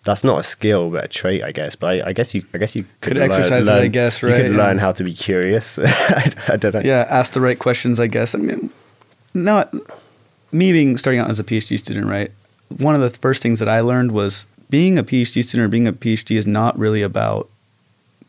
that's 0.04 0.24
not 0.24 0.40
a 0.40 0.44
skill, 0.44 0.90
but 0.90 1.06
a 1.06 1.08
trait, 1.08 1.44
I 1.44 1.52
guess. 1.52 1.76
But 1.76 1.88
I, 2.04 2.10
I 2.10 2.14
guess 2.14 2.34
you, 2.34 2.44
I 2.54 2.58
guess 2.58 2.76
you 2.76 2.84
could, 3.02 3.14
Could 3.14 3.18
learn- 3.18 3.32
exercise 3.32 3.68
it, 3.68 3.74
I 3.74 3.88
guess, 3.88 4.24
right. 4.24 4.38
You 4.38 4.44
could 4.44 4.52
Yeah. 4.54 4.58
learn 4.66 4.80
how 4.80 4.92
to 4.92 5.04
be 5.04 5.14
curious. 5.14 5.78
I, 5.84 6.34
I 6.50 6.56
don't 6.58 6.74
know. 6.74 6.82
Yeah, 6.82 7.06
ask 7.10 7.34
the 7.34 7.42
right 7.42 7.60
questions, 7.60 8.00
I 8.00 8.08
guess. 8.08 8.34
I 8.34 8.40
mean, 8.40 8.72
not 9.36 9.72
me 10.52 10.72
being 10.72 10.98
starting 10.98 11.20
out 11.20 11.30
as 11.30 11.40
a 11.40 11.44
PhD 11.44 11.78
student, 11.78 12.08
right? 12.08 12.32
One 12.76 12.96
of 12.96 13.02
the 13.02 13.12
first 13.12 13.42
things 13.44 13.60
that 13.60 13.70
I 13.70 13.82
learned 13.82 14.12
was 14.14 14.48
being 14.72 14.98
a 14.98 15.04
PhD 15.04 15.44
student 15.44 15.66
or 15.66 15.68
being 15.70 15.88
a 15.88 15.94
PhD 15.94 16.38
is 16.38 16.48
not 16.48 16.78
really 16.78 17.04
about 17.04 17.50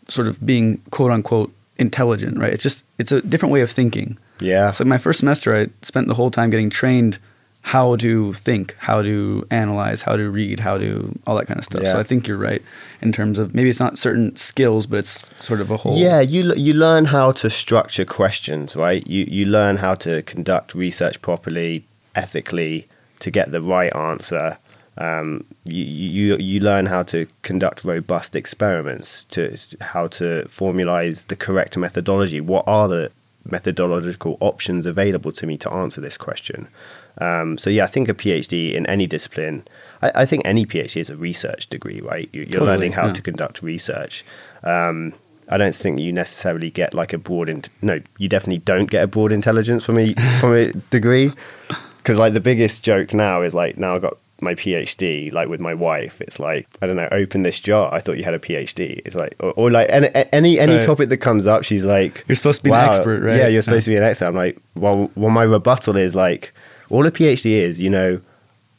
sort 0.09 0.27
of 0.29 0.45
being 0.45 0.79
quote 0.91 1.11
unquote 1.11 1.51
intelligent, 1.79 2.39
right? 2.39 2.53
It's 2.53 2.63
just 2.63 2.85
it's 2.99 3.13
a 3.13 3.21
different 3.23 3.53
way 3.53 3.61
of 3.61 3.71
thinking. 3.71 4.19
Yeah. 4.41 4.73
So 4.73 4.85
my 4.85 4.99
first 4.99 5.21
semester, 5.21 5.57
I 5.57 5.67
spent 5.83 6.09
the 6.09 6.15
whole 6.15 6.31
time 6.31 6.51
getting 6.51 6.71
trained 6.71 7.19
how 7.63 7.97
to 7.97 8.33
think, 8.35 8.75
how 8.79 9.03
to 9.03 9.47
analyze, 9.51 10.03
how 10.03 10.17
to 10.17 10.31
read, 10.31 10.61
how 10.61 10.79
to 10.79 11.13
all 11.27 11.37
that 11.37 11.47
kind 11.47 11.59
of 11.59 11.65
stuff. 11.65 11.85
So 11.85 11.99
I 11.99 12.03
think 12.05 12.27
you're 12.27 12.39
right 12.39 12.63
in 13.03 13.13
terms 13.13 13.39
of 13.39 13.55
maybe 13.55 13.69
it's 13.69 13.81
not 13.81 13.99
certain 13.99 14.37
skills, 14.37 14.87
but 14.87 15.01
it's 15.01 15.29
sort 15.45 15.61
of 15.61 15.71
a 15.71 15.77
whole. 15.79 15.97
Yeah, 15.99 16.21
you 16.21 16.51
l- 16.51 16.59
you 16.59 16.73
learn 16.73 17.07
how 17.07 17.33
to 17.33 17.51
structure 17.51 18.05
questions, 18.05 18.75
right? 18.77 19.07
You 19.07 19.27
you 19.29 19.45
learn 19.45 19.79
how 19.79 19.95
to 19.97 20.23
conduct 20.23 20.75
research 20.75 21.21
properly, 21.21 21.85
ethically, 22.15 22.87
to 23.21 23.31
get 23.31 23.51
the 23.53 23.61
right 23.61 23.95
answer. 23.95 24.59
Um, 24.99 25.45
you, 25.65 25.85
you 25.85 26.37
you 26.39 26.61
learn 26.61 26.87
how 26.87 27.03
to 27.05 27.27
conduct 27.43 27.85
robust 27.85 28.35
experiments, 28.35 29.25
to 29.27 29.57
how 29.81 30.09
to 30.09 30.45
formalize 30.49 31.27
the 31.29 31.37
correct 31.37 31.77
methodology. 31.77 32.41
What 32.41 32.65
are 32.67 32.89
the 32.89 33.11
methodological 33.45 34.37
options 34.41 34.87
available 34.87 35.33
to 35.33 35.47
me 35.47 35.57
to 35.59 35.73
answer 35.73 36.01
this 36.01 36.17
question? 36.17 36.69
Um, 37.19 37.59
so 37.59 37.71
yeah, 37.71 37.85
I 37.85 37.87
think 37.89 38.09
a 38.09 38.15
PhD 38.15 38.75
in 38.75 38.87
any 38.87 39.07
discipline, 39.07 39.67
I, 40.03 40.13
I 40.23 40.27
think 40.27 40.43
any 40.45 40.65
PhD 40.67 41.01
is 41.01 41.11
a 41.11 41.17
research 41.17 41.69
degree, 41.69 42.01
right? 42.01 42.29
You- 42.33 42.43
You're 42.43 42.61
Totally, 42.61 42.67
learning 42.71 42.93
how 42.93 43.07
yeah. 43.07 43.13
to 43.15 43.23
conduct 43.23 43.63
research. 43.63 44.25
Um, 44.63 45.15
I 45.49 45.57
don't 45.57 45.75
think 45.75 45.99
you 45.99 46.13
necessarily 46.13 46.71
get 46.71 46.93
like 46.93 47.13
a 47.13 47.19
broad. 47.19 47.49
In- 47.49 47.65
no, 47.83 48.01
you 48.19 48.29
definitely 48.29 48.59
don't 48.59 48.91
get 48.91 49.03
a 49.05 49.07
broad 49.07 49.33
intelligence 49.33 49.85
from 49.85 49.99
a 49.99 50.13
from 50.41 50.55
a 50.55 50.73
degree. 50.91 51.33
Because 51.99 52.19
like 52.19 52.33
the 52.35 52.41
biggest 52.41 52.83
joke 52.83 53.13
now 53.15 53.43
is 53.43 53.55
like 53.55 53.79
now 53.79 53.95
I've 53.95 54.03
got 54.03 54.17
my 54.41 54.55
PhD. 54.55 55.33
Like 55.33 55.49
with 55.49 55.61
my 55.61 55.75
wife, 55.75 56.21
it's 56.21 56.39
like 56.39 56.67
I 56.83 56.87
don't 56.87 56.97
know. 56.97 57.09
Open 57.13 57.43
this 57.43 57.59
jar. 57.61 57.93
I 57.93 58.01
thought 58.01 58.19
you 58.19 58.25
had 58.25 58.35
a 58.35 58.39
PhD. 58.39 59.01
It's 59.05 59.17
like 59.17 59.35
or, 59.41 59.53
or 59.53 59.71
like 59.71 59.89
any 59.91 60.09
any 60.33 60.59
any 60.59 60.75
Right. 60.75 60.83
topic 60.83 61.09
that 61.11 61.19
comes 61.19 61.47
up, 61.47 61.65
she's 61.65 61.85
like, 61.85 62.25
You're 62.29 62.37
supposed 62.37 62.59
to 62.61 62.65
be 62.65 62.71
an 62.71 62.77
expert, 62.89 63.23
right?" 63.23 63.37
Yeah, 63.37 63.49
you're 63.49 63.63
supposed 63.63 63.85
to 63.87 63.91
be 63.91 63.97
an 63.97 64.03
expert. 64.03 64.27
I'm 64.27 64.35
like, 64.37 64.59
well, 64.75 65.11
well, 65.17 65.31
my 65.31 65.43
rebuttal 65.45 65.97
is 65.97 66.15
like, 66.15 66.53
all 66.91 67.07
a 67.07 67.11
PhD 67.11 67.47
is, 67.53 67.81
you 67.83 67.91
know, 67.91 68.21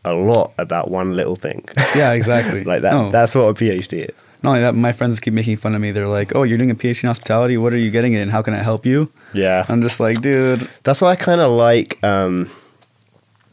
a 0.05 0.13
lot 0.13 0.53
about 0.57 0.89
one 0.89 1.13
little 1.15 1.35
thing. 1.35 1.67
Yeah, 1.95 2.13
exactly. 2.13 2.63
like 2.71 2.81
that. 2.83 2.93
No. 2.93 3.11
That's 3.11 3.35
what 3.35 3.41
a 3.43 3.53
PhD 3.53 4.09
is. 4.09 4.27
Not 4.41 4.51
only 4.51 4.61
that, 4.61 4.73
my 4.73 4.93
friends 4.93 5.19
keep 5.19 5.33
making 5.33 5.57
fun 5.57 5.75
of 5.75 5.81
me. 5.81 5.91
They're 5.91 6.07
like, 6.07 6.33
"Oh, 6.33 6.43
you're 6.43 6.57
doing 6.57 6.71
a 6.71 6.75
PhD 6.75 7.03
in 7.03 7.07
hospitality. 7.07 7.57
What 7.57 7.73
are 7.73 7.77
you 7.77 7.91
getting 7.91 8.13
it, 8.13 8.19
and 8.21 8.31
how 8.31 8.41
can 8.41 8.53
I 8.53 8.63
help 8.63 8.85
you?" 8.85 9.11
Yeah. 9.33 9.65
I'm 9.67 9.81
just 9.81 9.99
like, 9.99 10.21
dude. 10.21 10.69
That's 10.83 11.01
why 11.01 11.09
I 11.11 11.15
kind 11.17 11.41
of 11.41 11.51
like. 11.51 12.01
Um, 12.03 12.49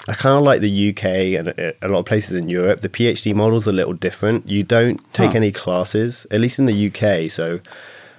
I 0.08 0.14
kind 0.14 0.36
of 0.36 0.44
like 0.44 0.60
the 0.60 0.90
UK 0.90 1.04
and 1.38 1.48
a, 1.48 1.74
a 1.82 1.88
lot 1.88 2.00
of 2.00 2.06
places 2.06 2.38
in 2.38 2.48
Europe. 2.48 2.80
The 2.80 2.88
PhD 2.88 3.34
model's 3.34 3.66
a 3.66 3.72
little 3.72 3.92
different. 3.94 4.48
You 4.48 4.62
don't 4.62 4.98
take 5.12 5.32
Huh. 5.32 5.36
any 5.38 5.52
classes, 5.52 6.26
at 6.30 6.40
least 6.40 6.58
in 6.58 6.66
the 6.66 6.86
UK. 6.88 7.28
So, 7.30 7.60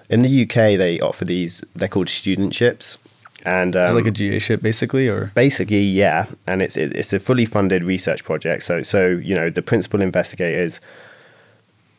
in 0.10 0.22
the 0.22 0.44
UK, 0.44 0.78
they 0.78 1.00
offer 1.00 1.26
these. 1.26 1.64
They're 1.76 1.88
called 1.88 2.08
studentships, 2.08 2.98
and 3.46 3.76
um, 3.76 3.96
like 3.96 4.06
a 4.06 4.12
GA 4.12 4.40
ship, 4.40 4.62
basically, 4.62 5.08
or 5.08 5.32
basically, 5.36 5.82
yeah. 5.82 6.26
And 6.46 6.62
it's 6.62 6.76
it, 6.78 6.96
it's 6.96 7.14
a 7.14 7.20
fully 7.20 7.46
funded 7.46 7.84
research 7.84 8.24
project. 8.24 8.64
So, 8.64 8.84
so 8.84 9.08
you 9.08 9.36
know, 9.36 9.50
the 9.50 9.62
principal 9.62 10.02
investigators 10.02 10.80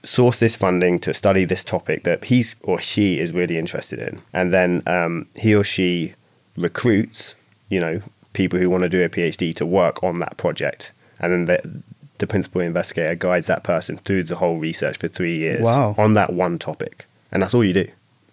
source 0.04 0.38
this 0.38 0.54
funding 0.56 0.98
to 1.00 1.12
study 1.12 1.44
this 1.44 1.64
topic 1.64 2.04
that 2.04 2.24
he's 2.24 2.56
or 2.62 2.80
she 2.80 3.18
is 3.18 3.32
really 3.32 3.58
interested 3.58 3.98
in, 3.98 4.22
and 4.32 4.52
then 4.52 4.82
um, 4.86 5.26
he 5.34 5.54
or 5.54 5.64
she 5.64 6.14
recruits, 6.56 7.34
you 7.68 7.80
know, 7.80 8.00
people 8.32 8.58
who 8.58 8.68
want 8.70 8.82
to 8.84 8.88
do 8.88 9.02
a 9.04 9.08
PhD 9.08 9.54
to 9.56 9.66
work 9.66 10.02
on 10.04 10.18
that 10.20 10.36
project, 10.36 10.92
and 11.20 11.32
then 11.32 11.44
the, 11.46 11.82
the 12.18 12.26
principal 12.26 12.60
investigator 12.60 13.14
guides 13.14 13.46
that 13.46 13.62
person 13.64 13.96
through 13.96 14.24
the 14.24 14.36
whole 14.36 14.58
research 14.58 14.96
for 14.96 15.08
three 15.08 15.36
years 15.38 15.62
Wow. 15.62 15.94
on 15.98 16.14
that 16.14 16.32
one 16.32 16.58
topic, 16.58 17.06
and 17.32 17.42
that's 17.42 17.54
all 17.54 17.64
you 17.64 17.72
do. 17.74 17.88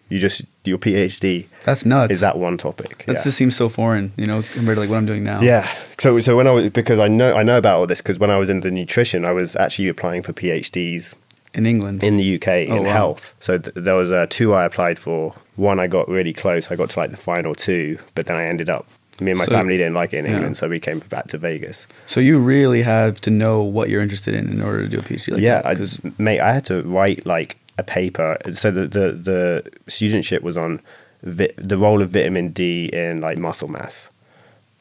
You 0.07 0.19
just 0.19 0.43
your 0.63 0.77
PhD 0.77 1.47
that's 1.63 1.83
nuts. 1.83 2.11
is 2.11 2.21
that 2.21 2.37
one 2.37 2.57
topic. 2.59 3.05
that 3.07 3.13
yeah. 3.13 3.23
just 3.23 3.35
seems 3.37 3.55
so 3.55 3.69
foreign, 3.69 4.13
you 4.17 4.27
know, 4.27 4.43
compared 4.43 4.75
to 4.75 4.81
like 4.81 4.89
what 4.91 4.97
I'm 4.97 5.07
doing 5.07 5.23
now. 5.23 5.41
Yeah. 5.41 5.67
So 5.99 6.19
so 6.19 6.37
when 6.37 6.45
I 6.47 6.51
was 6.51 6.69
because 6.69 6.99
I 6.99 7.07
know 7.07 7.35
I 7.35 7.41
know 7.41 7.57
about 7.57 7.79
all 7.79 7.87
this 7.87 8.01
because 8.03 8.19
when 8.19 8.29
I 8.29 8.37
was 8.37 8.51
in 8.51 8.59
the 8.61 8.69
nutrition, 8.69 9.25
I 9.25 9.31
was 9.31 9.55
actually 9.55 9.87
applying 9.87 10.21
for 10.21 10.31
PhDs 10.31 11.15
in 11.55 11.65
England. 11.65 12.03
in 12.03 12.17
the 12.17 12.35
UK 12.35 12.47
Oh, 12.69 12.75
in 12.77 12.83
wow. 12.83 12.93
health. 12.93 13.33
So 13.39 13.57
th- 13.57 13.73
there 13.75 13.95
was 13.95 14.11
uh, 14.11 14.27
two 14.29 14.53
I 14.53 14.65
applied 14.65 14.99
for. 14.99 15.33
One 15.55 15.79
I 15.79 15.87
got 15.87 16.07
really 16.07 16.33
close. 16.33 16.69
I 16.71 16.75
got 16.75 16.91
to 16.91 16.99
like 16.99 17.09
the 17.11 17.17
final 17.17 17.55
two, 17.55 17.97
but 18.13 18.27
then 18.27 18.35
I 18.35 18.45
ended 18.45 18.69
up. 18.69 18.85
Me 19.19 19.31
and 19.31 19.37
my 19.39 19.45
So- 19.45 19.51
family 19.51 19.77
didn't 19.77 19.93
like 19.93 20.13
it 20.13 20.17
in 20.17 20.25
yeah. 20.25 20.33
England, 20.33 20.57
so 20.57 20.67
we 20.67 20.79
came 20.79 20.99
back 20.99 21.27
to 21.29 21.37
Vegas. 21.37 21.87
so 22.05 22.19
you 22.19 22.37
really 22.39 22.81
have 22.83 23.21
to 23.21 23.31
know 23.31 23.61
what 23.63 23.89
you're 23.89 24.01
interested 24.01 24.33
in 24.33 24.49
in 24.49 24.61
order 24.61 24.81
to 24.83 24.89
do 24.89 24.99
a 24.99 25.01
PhD. 25.01 25.31
Like 25.33 25.41
yeah, 25.41 25.61
that, 25.61 25.65
I 25.65 25.75
'cause- 25.75 25.97
just 25.97 26.19
mate, 26.19 26.39
I 26.41 26.51
had 26.53 26.65
to 26.65 26.81
write 26.83 27.25
like 27.25 27.57
a 27.77 27.83
paper. 27.83 28.37
So 28.51 28.71
the 28.71 28.87
the, 28.87 29.11
the 29.11 29.63
studentship 29.87 30.41
was 30.41 30.57
on 30.57 30.81
vi- 31.23 31.53
the 31.57 31.77
role 31.77 32.01
of 32.01 32.09
vitamin 32.09 32.49
D 32.49 32.89
in 32.93 33.21
like 33.21 33.37
muscle 33.37 33.67
mass. 33.69 34.09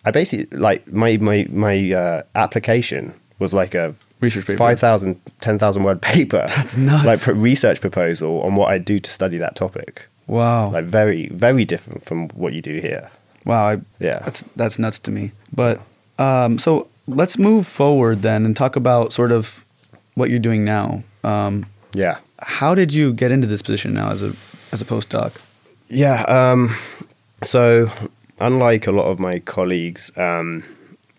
I 0.04 0.10
basically 0.10 0.56
like 0.58 0.86
my 0.92 1.16
my 1.18 1.46
my 1.50 1.92
uh, 1.92 2.22
application 2.34 3.14
was 3.38 3.52
like 3.54 3.74
a 3.74 3.94
research 4.20 4.46
paper. 4.46 4.58
5,000, 4.58 5.20
10,000 5.40 5.82
word 5.82 6.00
paper. 6.00 6.44
That's 6.56 6.76
nuts. 6.76 7.04
Like 7.04 7.20
pro- 7.20 7.34
research 7.34 7.80
proposal 7.80 8.40
on 8.42 8.54
what 8.54 8.70
I 8.70 8.78
do 8.78 8.98
to 8.98 9.10
study 9.10 9.38
that 9.38 9.54
topic. 9.56 10.06
Wow. 10.26 10.70
Like 10.70 10.84
very, 10.86 11.28
very 11.28 11.64
different 11.64 12.02
from 12.04 12.28
what 12.28 12.52
you 12.54 12.62
do 12.62 12.78
here. 12.80 13.10
Wow. 13.44 13.68
I, 13.70 13.80
Yeah. 13.98 14.20
That's 14.24 14.42
that's 14.56 14.78
nuts 14.78 14.98
to 15.00 15.10
me. 15.10 15.32
But 15.52 15.80
um, 16.18 16.58
so 16.58 16.88
let's 17.06 17.38
move 17.38 17.66
forward 17.66 18.22
then 18.22 18.44
and 18.46 18.56
talk 18.56 18.76
about 18.76 19.12
sort 19.12 19.32
of 19.32 19.64
what 20.14 20.30
you're 20.30 20.38
doing 20.38 20.64
now. 20.64 21.02
Um, 21.22 21.66
Yeah. 21.92 22.18
how 22.40 22.74
did 22.74 22.92
you 22.92 23.12
get 23.12 23.30
into 23.32 23.46
this 23.46 23.62
position 23.62 23.94
now 23.94 24.10
as 24.10 24.22
a 24.22 24.32
as 24.72 24.80
a 24.82 24.84
postdoc? 24.84 25.32
Yeah. 25.88 26.22
Um, 26.28 26.74
so, 27.42 27.88
unlike 28.40 28.86
a 28.86 28.92
lot 28.92 29.06
of 29.06 29.18
my 29.18 29.38
colleagues, 29.38 30.10
um, 30.16 30.64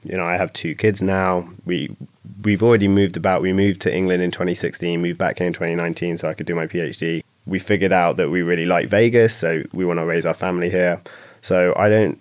you 0.04 0.18
know, 0.18 0.26
I 0.26 0.38
have 0.38 0.52
two 0.54 0.76
kids 0.76 1.02
now. 1.02 1.50
We 1.66 1.96
we've 2.44 2.64
already 2.64 2.88
moved 2.88 3.18
about. 3.18 3.42
We 3.42 3.54
moved 3.54 3.82
to 3.82 3.96
England 3.96 4.22
in 4.24 4.32
2016. 4.32 5.02
Moved 5.02 5.18
back 5.18 5.38
here 5.38 5.48
in 5.48 5.54
2019 5.54 6.18
so 6.18 6.28
I 6.28 6.34
could 6.34 6.46
do 6.48 6.56
my 6.56 6.68
PhD. 6.68 7.22
We 7.46 7.60
figured 7.60 7.94
out 7.94 8.18
that 8.18 8.30
we 8.30 8.42
really 8.42 8.66
like 8.66 8.88
Vegas, 8.88 9.36
so 9.36 9.64
we 9.72 9.86
want 9.86 10.00
to 10.00 10.06
raise 10.06 10.26
our 10.26 10.34
family 10.34 10.70
here. 10.72 11.02
So 11.46 11.74
I 11.78 11.90
don't 11.90 12.20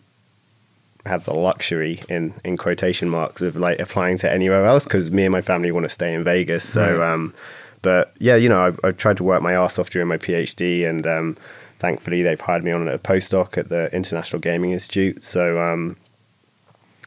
have 1.06 1.24
the 1.24 1.32
luxury 1.32 2.02
in 2.10 2.34
in 2.44 2.58
quotation 2.58 3.08
marks 3.08 3.40
of 3.40 3.56
like 3.56 3.78
applying 3.80 4.18
to 4.18 4.30
anywhere 4.30 4.66
else 4.66 4.84
because 4.84 5.10
me 5.10 5.24
and 5.24 5.32
my 5.32 5.40
family 5.40 5.72
want 5.72 5.84
to 5.84 5.88
stay 5.88 6.12
in 6.12 6.22
Vegas. 6.24 6.62
So, 6.68 6.98
Right. 6.98 7.12
um, 7.12 7.32
but 7.80 8.12
yeah, 8.18 8.36
you 8.36 8.50
know, 8.50 8.60
I've, 8.66 8.78
I've 8.84 8.98
tried 8.98 9.16
to 9.16 9.24
work 9.24 9.40
my 9.40 9.54
ass 9.54 9.78
off 9.78 9.88
during 9.88 10.08
my 10.08 10.18
PhD, 10.18 10.86
and 10.86 11.06
um, 11.06 11.36
thankfully 11.78 12.20
they've 12.22 12.40
hired 12.48 12.64
me 12.64 12.70
on 12.72 12.86
a 12.86 12.98
postdoc 12.98 13.56
at 13.56 13.70
the 13.70 13.90
International 13.96 14.40
Gaming 14.40 14.72
Institute. 14.72 15.24
So, 15.24 15.58
um, 15.58 15.96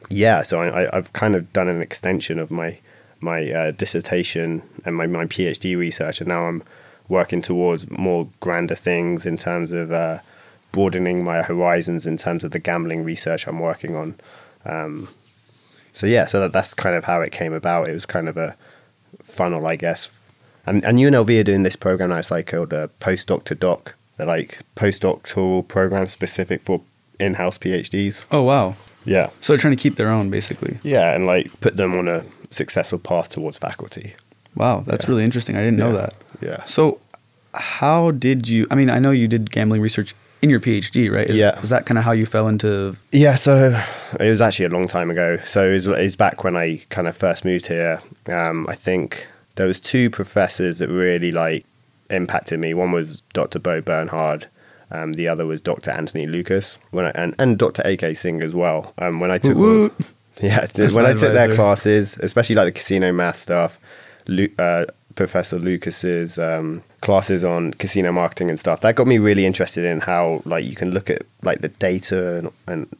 yeah, 0.08 0.42
so 0.42 0.60
I, 0.60 0.84
I, 0.84 0.96
I've 0.96 1.12
kind 1.12 1.36
of 1.36 1.52
done 1.52 1.68
an 1.68 1.80
extension 1.80 2.40
of 2.40 2.50
my 2.50 2.78
my 3.20 3.50
uh, 3.50 3.70
dissertation 3.72 4.62
and 4.84 4.96
my, 4.96 5.06
my 5.06 5.26
PhD 5.26 5.76
research, 5.76 6.20
and 6.20 6.28
now 6.28 6.46
I'm 6.48 6.64
working 7.08 7.42
towards 7.42 7.88
more 7.90 8.28
grander 8.40 8.74
things 8.76 9.24
in 9.24 9.36
terms 9.36 9.70
of 9.72 9.92
uh, 9.92 10.18
broadening 10.72 11.24
my 11.24 11.42
horizons 11.42 12.06
in 12.06 12.16
terms 12.16 12.44
of 12.44 12.50
the 12.50 12.58
gambling 12.58 13.04
research 13.04 13.46
I'm 13.46 13.58
working 13.60 13.96
on. 13.96 14.16
Um, 14.64 15.08
so 15.92 16.06
yeah, 16.06 16.26
so 16.26 16.40
that, 16.40 16.52
that's 16.52 16.74
kind 16.74 16.94
of 16.94 17.04
how 17.04 17.20
it 17.20 17.32
came 17.32 17.52
about. 17.52 17.88
It 17.88 17.92
was 17.94 18.06
kind 18.06 18.28
of 18.28 18.36
a 18.36 18.56
funnel, 19.22 19.66
I 19.66 19.76
guess. 19.76 20.10
And, 20.66 20.84
and 20.84 20.98
UNLV 20.98 21.40
are 21.40 21.44
doing 21.44 21.62
this 21.62 21.76
program 21.76 22.10
now. 22.10 22.16
It's 22.18 22.30
like 22.30 22.46
called 22.48 22.72
a 22.72 22.88
postdoc 23.00 23.44
to 23.44 23.54
doc. 23.54 23.96
They're 24.16 24.26
like 24.26 24.58
postdoctoral 24.76 25.66
program 25.66 26.06
specific 26.06 26.60
for 26.60 26.82
in-house 27.18 27.58
PhDs. 27.58 28.24
Oh 28.30 28.42
wow. 28.42 28.76
Yeah, 29.04 29.30
So 29.40 29.52
they're 29.52 29.60
trying 29.60 29.76
to 29.76 29.82
keep 29.82 29.96
their 29.96 30.10
own 30.10 30.28
basically. 30.28 30.78
yeah, 30.82 31.14
and 31.14 31.24
like 31.24 31.58
put 31.60 31.76
them 31.78 31.94
on 31.94 32.08
a 32.08 32.24
successful 32.50 32.98
path 32.98 33.30
towards 33.30 33.56
faculty. 33.56 34.14
Wow, 34.54 34.82
that's 34.86 35.04
Yeah. 35.04 35.10
really 35.12 35.24
interesting. 35.24 35.56
I 35.56 35.60
didn't 35.60 35.78
know 35.78 35.92
that. 35.94 36.12
Yeah. 36.42 36.64
So 36.66 37.00
how 37.54 38.10
did 38.10 38.48
you 38.48 38.66
I 38.70 38.74
mean, 38.74 38.90
I 38.90 38.98
know 38.98 39.10
you 39.12 39.26
did 39.26 39.50
gambling 39.50 39.80
research 39.80 40.14
in 40.42 40.50
your 40.50 40.60
PhD, 40.60 41.12
right? 41.14 41.26
Is, 41.28 41.38
Yeah. 41.38 41.60
Is 41.60 41.70
that 41.70 41.86
kind 41.86 41.98
of 41.98 42.04
how 42.04 42.12
you 42.12 42.26
fell 42.26 42.48
into? 42.48 42.96
Yeah, 43.12 43.34
so 43.34 43.80
it 44.20 44.30
was 44.30 44.40
actually 44.40 44.66
a 44.66 44.70
long 44.70 44.88
time 44.88 45.10
ago. 45.10 45.38
So 45.44 45.68
it 45.70 45.72
was, 45.72 45.86
it 45.86 46.02
was 46.02 46.16
back 46.16 46.44
when 46.44 46.56
I 46.56 46.82
kind 46.90 47.08
of 47.08 47.16
first 47.16 47.44
moved 47.44 47.66
here. 47.66 48.00
Um, 48.28 48.66
I 48.68 48.74
think 48.74 49.26
there 49.56 49.66
was 49.66 49.80
two 49.80 50.10
professors 50.10 50.78
that 50.78 50.88
really 50.88 51.32
like 51.32 51.66
impacted 52.10 52.60
me. 52.60 52.74
One 52.74 52.92
was 52.92 53.20
Dr. 53.32 53.58
Bo 53.58 53.80
Bernhard. 53.80 54.46
Um, 54.90 55.14
the 55.14 55.28
other 55.28 55.44
was 55.44 55.60
Dr. 55.60 55.90
Anthony 55.90 56.26
Lucas, 56.26 56.78
when 56.92 57.04
I, 57.04 57.10
and 57.14 57.34
and 57.38 57.58
Dr. 57.58 57.82
A.K. 57.84 58.14
Singh 58.14 58.42
as 58.42 58.54
well. 58.54 58.94
Um, 58.96 59.20
when 59.20 59.30
I 59.30 59.36
took 59.36 59.58
yeah, 60.40 60.66
when 60.76 61.04
I 61.04 61.12
took 61.12 61.34
their 61.34 61.54
classes, 61.54 62.16
especially 62.22 62.56
like 62.56 62.64
the 62.66 62.72
casino 62.72 63.12
math 63.12 63.36
stuff, 63.36 63.78
Lu- 64.28 64.48
uh, 64.58 64.86
Professor 65.18 65.58
Lucas's 65.58 66.38
um, 66.38 66.84
classes 67.00 67.42
on 67.42 67.72
casino 67.72 68.12
marketing 68.12 68.50
and 68.50 68.58
stuff, 68.58 68.80
that 68.82 68.94
got 68.94 69.08
me 69.08 69.18
really 69.18 69.44
interested 69.44 69.84
in 69.84 70.02
how 70.02 70.40
like 70.44 70.64
you 70.64 70.76
can 70.76 70.92
look 70.92 71.10
at 71.10 71.22
like 71.42 71.60
the 71.60 71.68
data 71.68 72.38
and, 72.38 72.52
and 72.68 72.96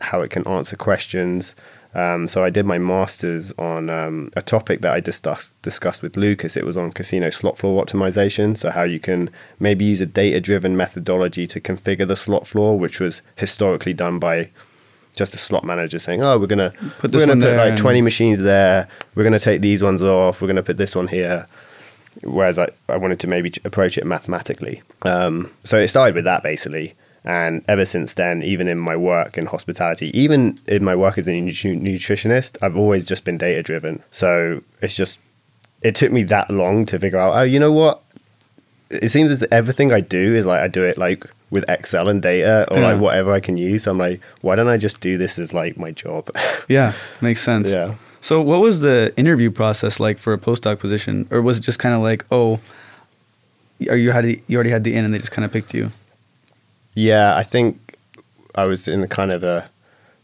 how 0.00 0.22
it 0.22 0.30
can 0.30 0.48
answer 0.48 0.76
questions. 0.76 1.54
Um, 1.94 2.26
so 2.26 2.42
I 2.42 2.48
did 2.48 2.64
my 2.64 2.78
masters 2.78 3.52
on 3.58 3.90
um, 3.90 4.30
a 4.34 4.40
topic 4.40 4.80
that 4.80 4.94
I 4.94 5.00
discussed 5.00 5.50
discussed 5.60 6.02
with 6.02 6.16
Lucas. 6.16 6.56
It 6.56 6.64
was 6.64 6.76
on 6.76 6.90
casino 6.90 7.28
slot 7.28 7.58
floor 7.58 7.84
optimization. 7.84 8.56
So 8.56 8.70
how 8.70 8.84
you 8.84 8.98
can 8.98 9.28
maybe 9.60 9.84
use 9.84 10.00
a 10.00 10.06
data 10.06 10.40
driven 10.40 10.74
methodology 10.74 11.46
to 11.48 11.60
configure 11.60 12.08
the 12.08 12.16
slot 12.16 12.46
floor, 12.46 12.78
which 12.78 12.98
was 12.98 13.20
historically 13.36 13.92
done 13.92 14.18
by 14.18 14.48
just 15.18 15.34
a 15.34 15.38
slot 15.38 15.64
manager 15.64 15.98
saying, 15.98 16.22
"Oh, 16.22 16.38
we're 16.38 16.46
gonna 16.46 16.70
Put 16.98 17.12
this 17.12 17.20
we're 17.22 17.26
gonna 17.34 17.44
put 17.46 17.56
like 17.56 17.68
and- 17.70 17.78
twenty 17.78 18.00
machines 18.02 18.38
there. 18.40 18.88
We're 19.14 19.24
gonna 19.24 19.38
take 19.40 19.60
these 19.60 19.82
ones 19.82 20.02
off. 20.02 20.40
We're 20.40 20.48
gonna 20.48 20.62
put 20.62 20.76
this 20.78 20.94
one 20.94 21.08
here." 21.08 21.46
Whereas 22.22 22.58
I, 22.58 22.68
I 22.88 22.96
wanted 22.96 23.20
to 23.20 23.26
maybe 23.28 23.52
approach 23.64 23.96
it 23.98 24.04
mathematically. 24.04 24.82
Um, 25.02 25.50
so 25.62 25.78
it 25.78 25.88
started 25.88 26.14
with 26.16 26.24
that 26.24 26.42
basically, 26.42 26.94
and 27.24 27.64
ever 27.68 27.84
since 27.84 28.14
then, 28.14 28.42
even 28.42 28.66
in 28.66 28.78
my 28.78 28.96
work 28.96 29.38
in 29.38 29.46
hospitality, 29.46 30.10
even 30.18 30.58
in 30.66 30.82
my 30.82 30.96
work 30.96 31.16
as 31.18 31.28
a 31.28 31.32
nutritionist, 31.32 32.56
I've 32.60 32.76
always 32.76 33.04
just 33.04 33.24
been 33.24 33.38
data 33.38 33.62
driven. 33.62 34.02
So 34.10 34.60
it's 34.82 34.96
just 34.96 35.20
it 35.80 35.94
took 35.94 36.10
me 36.10 36.24
that 36.24 36.50
long 36.50 36.86
to 36.86 36.98
figure 36.98 37.20
out. 37.20 37.36
Oh, 37.36 37.42
you 37.42 37.60
know 37.60 37.70
what? 37.72 38.02
It 38.90 39.10
seems 39.10 39.30
as 39.30 39.46
everything 39.50 39.92
I 39.92 40.00
do 40.00 40.34
is 40.34 40.46
like 40.46 40.60
I 40.60 40.68
do 40.68 40.82
it 40.84 40.96
like 40.96 41.24
with 41.50 41.64
Excel 41.68 42.08
and 42.08 42.22
data 42.22 42.66
or 42.70 42.78
Yeah. 42.78 42.92
like 42.92 43.00
whatever 43.00 43.32
I 43.32 43.40
can 43.40 43.56
use. 43.58 43.82
So 43.84 43.90
I'm 43.90 43.98
like, 43.98 44.20
why 44.40 44.56
don't 44.56 44.68
I 44.68 44.76
just 44.78 45.00
do 45.00 45.18
this 45.18 45.38
as 45.38 45.52
like 45.52 45.76
my 45.76 45.90
job? 45.90 46.30
Yeah, 46.68 46.92
makes 47.20 47.42
sense. 47.42 47.70
yeah. 47.72 47.94
So, 48.20 48.42
what 48.42 48.60
was 48.60 48.80
the 48.80 49.14
interview 49.16 49.50
process 49.50 50.00
like 50.00 50.18
for 50.18 50.32
a 50.32 50.38
postdoc 50.38 50.80
position, 50.80 51.26
or 51.30 51.40
was 51.40 51.58
it 51.58 51.62
just 51.62 51.78
kind 51.78 51.94
of 51.94 52.00
like, 52.02 52.24
oh, 52.30 52.60
are 53.88 53.96
you 53.96 54.10
had 54.10 54.24
you 54.26 54.54
already 54.56 54.70
had 54.70 54.82
the 54.84 54.94
in 54.94 55.04
and 55.04 55.14
they 55.14 55.18
just 55.18 55.30
kind 55.32 55.44
of 55.44 55.52
picked 55.52 55.72
you? 55.72 55.92
Yeah, 56.94 57.36
I 57.36 57.42
think 57.44 57.94
I 58.54 58.64
was 58.64 58.88
in 58.88 59.02
a 59.04 59.08
kind 59.08 59.30
of 59.30 59.42
a 59.44 59.70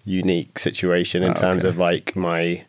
unique 0.04 0.58
situation 0.58 1.22
in 1.22 1.30
Oh, 1.30 1.34
terms 1.34 1.64
okay. 1.64 1.70
of 1.70 1.78
like 1.78 2.16
my 2.16 2.64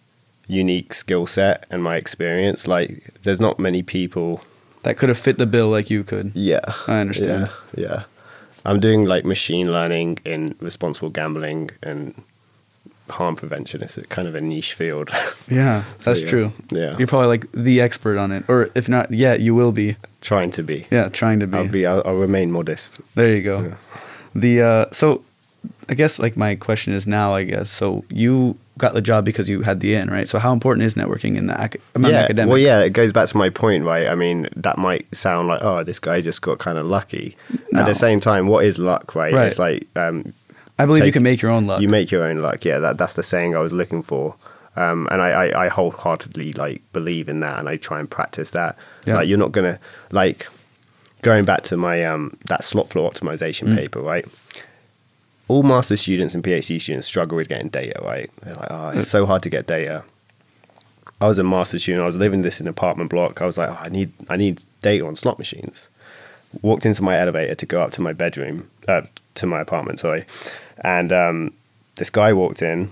unique 0.47 0.93
skill 0.93 1.25
set 1.25 1.65
and 1.71 1.81
my 1.83 1.95
experience. 1.97 2.67
Like, 2.67 3.09
there's 3.23 3.41
not 3.41 3.59
many 3.59 3.81
people. 3.81 4.41
That 4.85 4.97
could 4.97 5.09
have 5.09 5.17
fit 5.17 5.39
the 5.39 5.47
bill 5.47 5.69
like 5.69 5.89
you 5.89 6.03
could. 6.03 6.31
Yeah, 6.35 6.61
I 6.87 6.99
understand. 6.99 7.49
Yeah, 7.75 7.83
yeah. 7.87 8.03
I'm 8.63 8.79
doing 8.79 9.05
like 9.05 9.25
machine 9.25 9.71
learning 9.71 10.19
in 10.25 10.53
responsible 10.59 11.09
gambling 11.09 11.71
and 11.81 12.21
harm 13.09 13.35
prevention. 13.35 13.81
It's 13.81 13.97
a 13.97 14.05
kind 14.05 14.27
of 14.27 14.35
a 14.35 14.41
niche 14.41 14.73
field. 14.73 15.09
Yeah, 15.47 15.83
So, 15.99 16.11
that's 16.11 16.21
yeah. 16.21 16.29
true. 16.29 16.53
Yeah. 16.71 16.97
You're 16.97 17.07
probably 17.07 17.27
like 17.27 17.51
the 17.51 17.81
expert 17.81 18.17
on 18.17 18.31
it, 18.31 18.43
or 18.47 18.69
if 18.75 18.87
not 18.87 19.11
yet, 19.11 19.39
you 19.41 19.55
will 19.55 19.71
be. 19.71 19.95
Trying 20.21 20.51
to 20.51 20.63
be. 20.63 20.85
Yeah, 20.91 21.05
trying 21.05 21.39
to 21.39 21.47
be. 21.47 21.57
I'll 21.57 21.67
be. 21.67 21.85
I'll, 21.85 22.03
I'll 22.05 22.15
remain 22.15 22.51
modest. 22.51 23.01
There 23.15 23.35
you 23.35 23.41
go. 23.43 23.61
Yeah. 23.61 23.77
The 24.35 24.61
uh, 24.61 24.85
so, 24.91 25.23
I 25.89 25.93
guess 25.95 26.19
like 26.19 26.37
my 26.37 26.55
question 26.55 26.93
is 26.93 27.07
now. 27.07 27.33
I 27.35 27.43
guess 27.43 27.69
so. 27.71 28.05
You 28.09 28.57
got 28.77 28.93
the 28.93 29.01
job 29.01 29.23
because 29.25 29.47
you 29.49 29.61
had 29.61 29.79
the 29.79 29.95
in, 29.95 30.09
right? 30.09 30.27
So 30.27 30.37
how 30.39 30.51
important 30.51 30.85
is 30.85 30.95
networking 30.95 31.37
in 31.37 31.47
the 31.47 31.61
ac- 31.61 31.79
among 31.95 32.11
yeah, 32.11 32.19
academics? 32.19 32.49
well, 32.49 32.57
yeah, 32.57 32.81
it 32.81 32.89
goes 32.91 33.13
back 33.13 33.29
to 33.29 33.37
my 33.37 33.49
point, 33.49 33.83
right? 33.85 34.07
I 34.07 34.15
mean, 34.15 34.47
that 34.55 34.77
might 34.77 35.05
sound 35.15 35.47
like, 35.47 35.61
oh, 35.63 35.83
this 35.83 35.99
guy 35.99 36.19
just 36.21 36.41
got 36.41 36.57
kind 36.59 36.77
of 36.77 36.85
lucky. 36.85 37.37
At 37.73 37.85
the 37.85 37.95
same 37.95 38.19
time, 38.19 38.47
what 38.47 38.65
is 38.65 38.77
luck, 38.77 39.15
right? 39.15 39.33
Right. 39.33 39.47
It's 39.47 39.59
like 39.59 39.87
um, 39.95 40.33
I 40.77 40.85
believe 40.85 41.05
you 41.05 41.11
can 41.11 41.23
make 41.23 41.41
your 41.41 41.51
own 41.51 41.67
luck. 41.67 41.81
you 41.81 41.87
make 41.87 42.11
your 42.11 42.23
own 42.25 42.37
luck. 42.41 42.65
Yeah, 42.65 42.79
that 42.79 42.97
that's 42.97 43.13
the 43.13 43.23
saying 43.23 43.55
I 43.55 43.59
was 43.59 43.71
looking 43.71 44.01
for, 44.03 44.35
um, 44.75 45.07
and 45.11 45.21
I, 45.21 45.29
I, 45.29 45.65
I 45.65 45.67
wholeheartedly 45.69 46.53
like 46.53 46.81
believe 46.91 47.29
in 47.29 47.39
that, 47.41 47.59
and 47.59 47.69
I 47.69 47.77
try 47.77 47.99
and 47.99 48.09
practice 48.11 48.51
that. 48.51 48.77
Yeah. 49.05 49.15
Like, 49.15 49.27
you're 49.29 49.37
not 49.37 49.51
gonna 49.53 49.79
like 50.11 50.47
going 51.21 51.45
back 51.45 51.63
to 51.63 51.77
my 51.77 52.03
um 52.03 52.35
that 52.47 52.63
slot 52.63 52.89
floor 52.89 53.09
optimization 53.09 53.69
Mm. 53.69 53.75
paper, 53.77 54.01
right? 54.01 54.25
All 55.47 55.63
master 55.63 55.95
students 55.95 56.33
and 56.33 56.43
PhD 56.43 56.81
students 56.81 57.07
struggle 57.07 57.37
with 57.37 57.47
getting 57.47 57.69
data, 57.69 57.99
right? 58.03 58.29
They're 58.41 58.55
like, 58.55 58.67
oh, 58.71 58.89
it's 58.95 59.09
so 59.09 59.25
hard 59.25 59.43
to 59.43 59.49
get 59.49 59.67
data. 59.67 60.03
I 61.21 61.27
was 61.27 61.39
a 61.39 61.43
master 61.43 61.79
student. 61.79 62.03
I 62.03 62.07
was 62.07 62.17
living 62.17 62.41
this 62.41 62.59
in 62.59 62.65
an 62.65 62.71
apartment 62.71 63.09
block. 63.09 63.41
I 63.41 63.45
was 63.45 63.57
like, 63.57 63.69
oh, 63.69 63.77
I 63.79 63.89
need 63.89 64.11
I 64.29 64.35
need 64.35 64.63
data 64.81 65.05
on 65.05 65.15
slot 65.15 65.37
machines. 65.37 65.87
Walked 66.61 66.85
into 66.85 67.03
my 67.03 67.17
elevator 67.17 67.55
to 67.55 67.65
go 67.65 67.81
up 67.81 67.91
to 67.91 68.01
my 68.01 68.13
bedroom, 68.13 68.69
uh, 68.87 69.01
to 69.35 69.45
my 69.45 69.59
apartment, 69.59 69.99
sorry, 69.99 70.25
and 70.83 71.11
um, 71.11 71.53
this 71.95 72.09
guy 72.09 72.33
walked 72.33 72.61
in. 72.61 72.91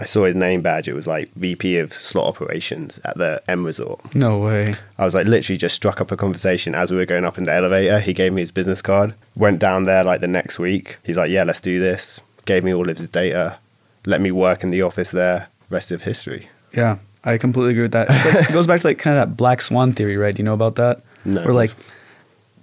I 0.00 0.04
saw 0.04 0.24
his 0.24 0.36
name 0.36 0.62
badge. 0.62 0.86
It 0.86 0.94
was 0.94 1.08
like 1.08 1.32
VP 1.34 1.76
of 1.78 1.92
slot 1.92 2.26
operations 2.26 3.00
at 3.04 3.16
the 3.16 3.42
M 3.48 3.66
Resort. 3.66 4.14
no 4.14 4.38
way. 4.38 4.76
I 4.96 5.04
was 5.04 5.14
like 5.14 5.26
literally 5.26 5.58
just 5.58 5.74
struck 5.74 6.00
up 6.00 6.12
a 6.12 6.16
conversation 6.16 6.74
as 6.74 6.90
we 6.92 6.96
were 6.96 7.04
going 7.06 7.24
up 7.24 7.36
in 7.36 7.44
the 7.44 7.52
elevator. 7.52 7.98
He 7.98 8.12
gave 8.14 8.32
me 8.32 8.42
his 8.42 8.52
business 8.52 8.80
card. 8.80 9.14
Went 9.34 9.58
down 9.58 9.84
there 9.84 10.04
like 10.04 10.20
the 10.20 10.28
next 10.28 10.58
week. 10.58 10.98
He's 11.04 11.16
like, 11.16 11.30
"Yeah, 11.30 11.42
let's 11.42 11.60
do 11.60 11.80
this." 11.80 12.20
Gave 12.46 12.62
me 12.62 12.72
all 12.72 12.88
of 12.88 12.96
his 12.96 13.10
data. 13.10 13.58
Let 14.06 14.20
me 14.20 14.30
work 14.30 14.62
in 14.62 14.70
the 14.70 14.82
office 14.82 15.10
there. 15.10 15.48
Rest 15.68 15.90
of 15.90 16.02
history. 16.02 16.48
Yeah, 16.72 16.98
I 17.24 17.36
completely 17.36 17.72
agree 17.72 17.82
with 17.82 17.92
that. 17.92 18.06
It's 18.08 18.24
like, 18.24 18.50
it 18.50 18.52
goes 18.52 18.66
back 18.68 18.80
to 18.80 18.86
like 18.86 18.98
kind 18.98 19.18
of 19.18 19.28
that 19.28 19.36
black 19.36 19.60
swan 19.60 19.92
theory, 19.92 20.16
right? 20.16 20.34
Do 20.34 20.40
you 20.40 20.44
know 20.44 20.54
about 20.54 20.76
that? 20.76 21.02
No. 21.24 21.44
Where 21.44 21.54
like 21.54 21.72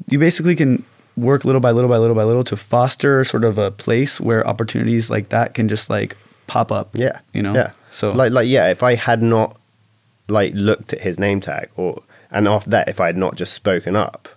you 0.08 0.20
basically 0.20 0.56
can 0.56 0.84
work 1.18 1.44
little 1.46 1.62
by 1.62 1.72
little 1.72 1.90
by 1.90 1.98
little 1.98 2.16
by 2.16 2.24
little 2.24 2.44
to 2.46 2.56
foster 2.58 3.24
sort 3.24 3.44
of 3.44 3.58
a 3.58 3.72
place 3.72 4.20
where 4.22 4.46
opportunities 4.48 5.10
like 5.10 5.30
that 5.30 5.54
can 5.54 5.68
just 5.68 5.90
like 5.90 6.16
pop 6.48 6.72
up. 6.72 6.90
Yeah, 6.94 7.20
You 7.34 7.42
know? 7.42 7.54
Yeah. 7.54 7.72
So- 7.92 8.12
like, 8.12 8.32
like, 8.32 8.48
yeah. 8.48 8.70
If 8.70 8.84
I 8.84 8.96
had 8.96 9.22
not 9.22 9.58
like 10.28 10.54
looked 10.56 10.94
at 10.94 11.02
his 11.02 11.20
name 11.20 11.40
tag, 11.42 11.70
or 11.76 12.02
and 12.32 12.48
after 12.48 12.70
that, 12.72 12.90
if 12.90 13.00
I 13.00 13.08
had 13.08 13.18
not 13.18 13.36
just 13.36 13.54
spoken 13.54 13.96
up, 13.96 14.28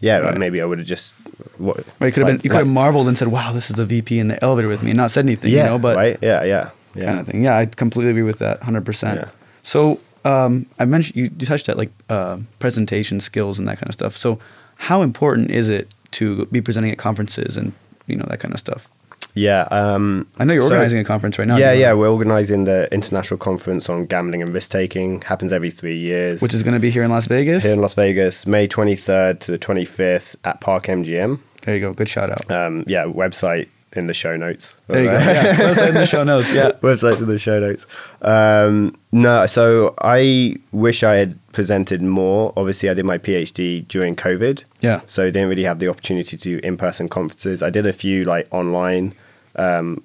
yeah, 0.00 0.18
like, 0.18 0.30
Right. 0.30 0.38
maybe 0.38 0.60
I 0.60 0.64
would 0.64 0.78
have 0.78 0.86
just. 0.86 1.12
What, 1.58 1.76
Right, 1.98 2.06
you 2.06 2.12
could 2.12 2.14
have 2.14 2.16
like- 2.22 2.26
been 2.26 2.44
you 2.44 2.50
could 2.50 2.58
have 2.58 2.66
like- 2.66 2.72
marveled 2.74 3.08
and 3.08 3.18
said, 3.18 3.28
"Wow, 3.28 3.52
this 3.52 3.68
is 3.70 3.76
the 3.76 3.84
VP 3.84 4.18
in 4.18 4.28
the 4.28 4.42
elevator 4.44 4.68
with 4.68 4.82
me," 4.82 4.90
and 4.90 4.96
not 4.96 5.10
said 5.10 5.24
anything. 5.24 5.50
Yeah, 5.52 5.64
you 5.64 5.70
know, 5.70 5.78
but 5.78 5.96
right. 5.96 6.16
Yeah, 6.22 6.44
yeah, 6.44 6.70
yeah. 6.94 7.04
kind 7.06 7.20
of 7.20 7.26
thing. 7.26 7.42
Yeah, 7.42 7.56
I 7.56 7.66
completely 7.66 8.10
agree 8.10 8.22
with 8.22 8.38
that, 8.38 8.62
hundred 8.62 8.84
percent. 8.84 9.28
So 9.62 9.98
um, 10.24 10.66
I 10.78 10.84
mentioned 10.84 11.16
you, 11.16 11.30
you 11.38 11.46
touched 11.46 11.68
at 11.68 11.76
like 11.76 11.90
uh, 12.08 12.38
presentation 12.60 13.18
skills 13.20 13.58
and 13.58 13.66
that 13.68 13.78
kind 13.78 13.88
of 13.88 13.94
stuff. 13.94 14.16
So 14.16 14.38
how 14.76 15.02
important 15.02 15.50
is 15.50 15.68
it 15.68 15.88
to 16.12 16.46
be 16.46 16.60
presenting 16.60 16.92
at 16.92 16.98
conferences 16.98 17.56
and 17.56 17.72
you 18.06 18.16
know 18.16 18.26
that 18.28 18.38
kind 18.40 18.54
of 18.54 18.60
stuff? 18.60 18.86
Yeah. 19.34 19.62
Um, 19.70 20.26
I 20.38 20.44
know 20.44 20.52
you're 20.52 20.62
so- 20.62 20.68
organizing 20.74 20.98
a 21.00 21.04
conference 21.04 21.38
right 21.38 21.48
now. 21.48 21.56
yeah, 21.56 21.66
know, 21.68 21.72
yeah. 21.72 21.92
We're 21.94 22.10
organising 22.10 22.64
the 22.64 22.88
international 22.92 23.38
conference 23.38 23.88
on 23.88 24.06
gambling 24.06 24.42
and 24.42 24.52
risk 24.52 24.70
taking. 24.70 25.22
Happens 25.22 25.52
every 25.52 25.70
three 25.70 25.96
years. 25.98 26.40
which 26.42 26.52
is 26.54 26.62
going 26.62 26.74
to 26.74 26.80
be 26.80 26.90
here 26.90 27.02
in 27.02 27.10
Las 27.10 27.26
Vegas. 27.26 27.64
here 27.64 27.72
in 27.72 27.80
Las 27.80 27.94
Vegas, 27.94 28.46
May 28.46 28.68
23rd 28.68 29.40
to 29.40 29.52
the 29.52 29.58
25th 29.58 30.36
at 30.44 30.60
Park 30.60 30.84
MGM. 30.84 31.38
there 31.62 31.74
you 31.76 31.80
go. 31.80 31.92
Good 31.94 32.08
shout 32.08 32.30
out. 32.30 32.50
Um, 32.50 32.84
yeah, 32.86 33.04
website 33.04 33.68
in 33.94 34.06
the 34.06 34.14
show 34.14 34.36
notes. 34.36 34.76
There 34.86 35.02
you 35.02 35.08
go. 35.08 35.14
Yeah, 35.18 35.54
website 35.56 35.88
in 35.90 35.94
the 35.94 36.06
show 36.06 36.24
notes. 36.24 36.52
Yeah. 36.52 36.72
website 36.82 37.18
in 37.18 37.26
the 37.26 37.38
show 37.38 37.60
notes. 37.60 37.86
Um, 38.22 38.96
no, 39.12 39.46
so 39.46 39.94
I 40.00 40.56
wish 40.72 41.02
I 41.02 41.14
had 41.16 41.38
presented 41.52 42.02
more. 42.02 42.52
Obviously, 42.56 42.88
I 42.88 42.94
did 42.94 43.04
my 43.04 43.18
PhD 43.18 43.86
during 43.88 44.16
COVID. 44.16 44.64
Yeah. 44.80 45.00
So 45.06 45.24
didn't 45.30 45.48
really 45.48 45.64
have 45.64 45.78
the 45.78 45.88
opportunity 45.88 46.36
to 46.36 46.42
do 46.42 46.60
in-person 46.62 47.08
conferences. 47.08 47.62
I 47.62 47.70
did 47.70 47.86
a 47.86 47.92
few 47.92 48.24
like 48.24 48.48
online 48.50 49.14
um, 49.56 50.02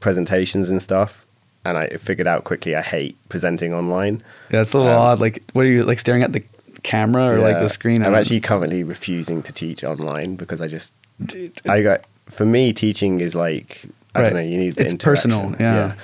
presentations 0.00 0.68
and 0.70 0.80
stuff, 0.82 1.26
and 1.64 1.76
I 1.78 1.88
figured 1.96 2.26
out 2.26 2.44
quickly 2.44 2.76
I 2.76 2.82
hate 2.82 3.16
presenting 3.28 3.72
online. 3.74 4.22
Yeah, 4.50 4.60
it's 4.60 4.72
a 4.72 4.78
little 4.78 4.92
Um, 4.92 4.98
odd. 4.98 5.20
Like, 5.20 5.42
what 5.52 5.64
are 5.64 5.68
you 5.68 5.82
like 5.84 5.98
staring 5.98 6.22
at 6.22 6.32
the 6.32 6.42
camera 6.82 7.26
or 7.32 7.38
like 7.38 7.58
the 7.58 7.68
screen? 7.68 8.02
I 8.02 8.06
I'm 8.06 8.14
actually 8.14 8.40
currently 8.40 8.82
refusing 8.84 9.42
to 9.42 9.52
teach 9.52 9.84
online 9.84 10.36
because 10.36 10.60
I 10.60 10.68
just 10.68 10.92
Dude, 11.24 11.52
I 11.68 11.82
got 11.82 12.04
for 12.30 12.46
me 12.46 12.72
teaching 12.72 13.20
is 13.20 13.34
like 13.34 13.82
I 14.14 14.20
Right. 14.20 14.24
don't 14.28 14.34
know 14.34 14.40
you 14.40 14.56
need 14.58 14.74
the 14.76 14.82
It's 14.84 14.94
personal, 14.94 15.54
yeah. 15.60 15.94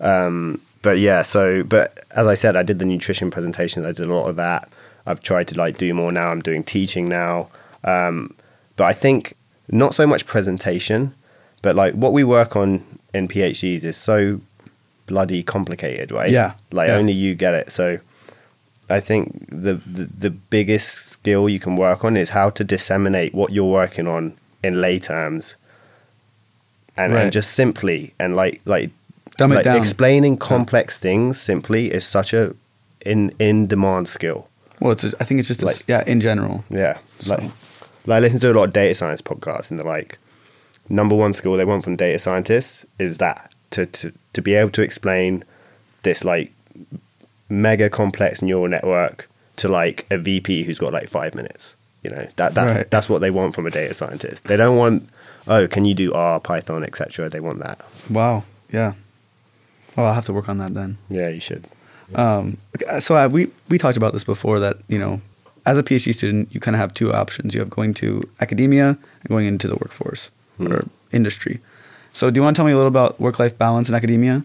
Yeah. 0.00 0.26
Um, 0.26 0.60
but 0.82 0.98
yeah, 0.98 1.22
so 1.22 1.62
but 1.62 2.04
as 2.10 2.26
I 2.26 2.34
said, 2.34 2.56
I 2.56 2.62
did 2.62 2.78
the 2.78 2.84
nutrition 2.84 3.30
presentations. 3.30 3.86
I 3.86 3.92
did 3.92 4.06
a 4.06 4.12
lot 4.14 4.28
of 4.28 4.36
that. 4.36 4.68
I've 5.06 5.20
tried 5.22 5.48
to 5.48 5.58
like 5.58 5.78
do 5.78 5.92
more 5.94 6.12
now. 6.12 6.28
I'm 6.28 6.40
doing 6.40 6.62
teaching 6.62 7.08
now. 7.08 7.48
Um, 7.84 8.34
but 8.76 8.84
I 8.84 8.92
think 8.92 9.34
not 9.70 9.94
so 9.94 10.06
much 10.06 10.26
presentation, 10.26 11.14
but 11.62 11.74
like 11.76 11.94
what 11.94 12.12
we 12.12 12.24
work 12.24 12.54
on 12.56 12.84
in 13.14 13.28
PhDs 13.28 13.84
is 13.84 13.96
so 13.96 14.40
bloody 15.06 15.42
complicated, 15.42 16.10
right? 16.12 16.30
Yeah, 16.30 16.54
Like 16.70 16.88
yeah. 16.88 16.94
only 16.96 17.12
you 17.12 17.34
get 17.34 17.54
it. 17.54 17.70
So 17.72 17.98
I 18.88 19.00
think 19.00 19.46
the, 19.50 19.74
the 19.74 20.04
the 20.18 20.30
biggest 20.30 20.94
skill 21.10 21.48
you 21.48 21.58
can 21.60 21.76
work 21.76 22.04
on 22.04 22.16
is 22.16 22.30
how 22.30 22.50
to 22.50 22.62
disseminate 22.64 23.34
what 23.34 23.52
you're 23.52 23.70
working 23.70 24.06
on 24.06 24.34
in 24.62 24.80
lay 24.80 24.98
terms 24.98 25.56
and, 26.96 27.12
Right. 27.12 27.22
and 27.24 27.32
just 27.32 27.52
simply 27.52 28.12
and 28.20 28.36
like 28.36 28.60
like 28.64 28.90
Dumb 29.38 29.52
it 29.52 29.56
like 29.56 29.64
down. 29.64 29.76
explaining 29.78 30.36
complex 30.36 30.98
things 30.98 31.40
simply 31.40 31.90
is 31.92 32.04
such 32.06 32.32
a 32.34 32.54
in 33.04 33.32
in 33.38 33.66
demand 33.66 34.08
skill. 34.08 34.48
Well, 34.80 34.92
it's. 34.92 35.04
I 35.20 35.24
think 35.24 35.38
it's 35.40 35.48
just 35.48 35.62
a 35.62 35.66
Like- 35.66 35.84
yeah. 35.88 36.02
In 36.06 36.20
general. 36.20 36.64
Yeah. 36.70 36.98
So- 37.20 37.34
Like, 37.34 37.42
like 38.06 38.16
I 38.16 38.20
listen 38.20 38.40
to 38.40 38.50
a 38.52 38.54
lot 38.54 38.64
of 38.68 38.72
data 38.72 38.94
science 38.94 39.22
podcasts, 39.22 39.70
and 39.70 39.78
they're 39.78 39.86
like, 39.86 40.18
number 40.88 41.14
one 41.14 41.32
skill 41.32 41.56
they 41.56 41.64
want 41.64 41.84
from 41.84 41.96
data 41.96 42.18
scientists 42.18 42.84
is 42.98 43.18
that 43.18 43.50
to 43.70 43.86
to 43.86 44.12
to 44.32 44.42
be 44.42 44.54
able 44.54 44.70
to 44.72 44.82
explain 44.82 45.44
this 46.02 46.24
like 46.24 46.52
mega 47.48 47.88
complex 47.90 48.42
neural 48.42 48.68
network 48.68 49.28
to 49.56 49.68
like 49.68 50.06
a 50.10 50.18
VP 50.18 50.64
who's 50.64 50.78
got 50.78 50.92
like 50.92 51.08
five 51.08 51.34
minutes. 51.34 51.76
You 52.02 52.10
know 52.10 52.26
that 52.36 52.54
that's 52.54 52.74
Right. 52.74 52.90
that's 52.90 53.08
what 53.08 53.20
they 53.20 53.30
want 53.30 53.54
from 53.54 53.66
a 53.66 53.70
data 53.70 53.94
scientist. 53.94 54.44
They 54.44 54.56
don't 54.56 54.76
want 54.76 55.08
oh 55.46 55.66
can 55.68 55.84
you 55.84 55.94
do 55.94 56.12
R, 56.12 56.40
Python, 56.40 56.82
etc. 56.82 57.28
They 57.28 57.40
want 57.40 57.60
that. 57.60 57.80
Wow. 58.10 58.42
Yeah. 58.72 58.94
Well, 59.96 60.06
I'll 60.06 60.14
have 60.14 60.24
to 60.26 60.32
work 60.32 60.48
on 60.48 60.58
that 60.58 60.74
then. 60.74 60.98
Yeah, 61.10 61.28
you 61.28 61.40
should. 61.40 61.66
Um, 62.14 62.58
so 62.98 63.14
I, 63.14 63.26
we 63.26 63.48
we 63.68 63.78
talked 63.78 63.96
about 63.96 64.12
this 64.12 64.24
before 64.24 64.58
that 64.60 64.76
you 64.88 64.98
know, 64.98 65.20
as 65.64 65.78
a 65.78 65.82
PhD 65.82 66.14
student, 66.14 66.48
you 66.54 66.60
kind 66.60 66.74
of 66.74 66.80
have 66.80 66.92
two 66.94 67.12
options. 67.12 67.54
You 67.54 67.60
have 67.60 67.70
going 67.70 67.94
to 67.94 68.28
academia 68.40 68.88
and 69.22 69.28
going 69.28 69.46
into 69.46 69.66
the 69.68 69.76
workforce 69.76 70.30
or 70.60 70.84
industry. 71.12 71.60
So, 72.12 72.30
do 72.30 72.38
you 72.38 72.42
want 72.42 72.54
to 72.56 72.58
tell 72.58 72.66
me 72.66 72.72
a 72.72 72.76
little 72.76 72.88
about 72.88 73.18
work 73.20 73.38
life 73.38 73.56
balance 73.56 73.88
in 73.88 73.94
academia? 73.94 74.44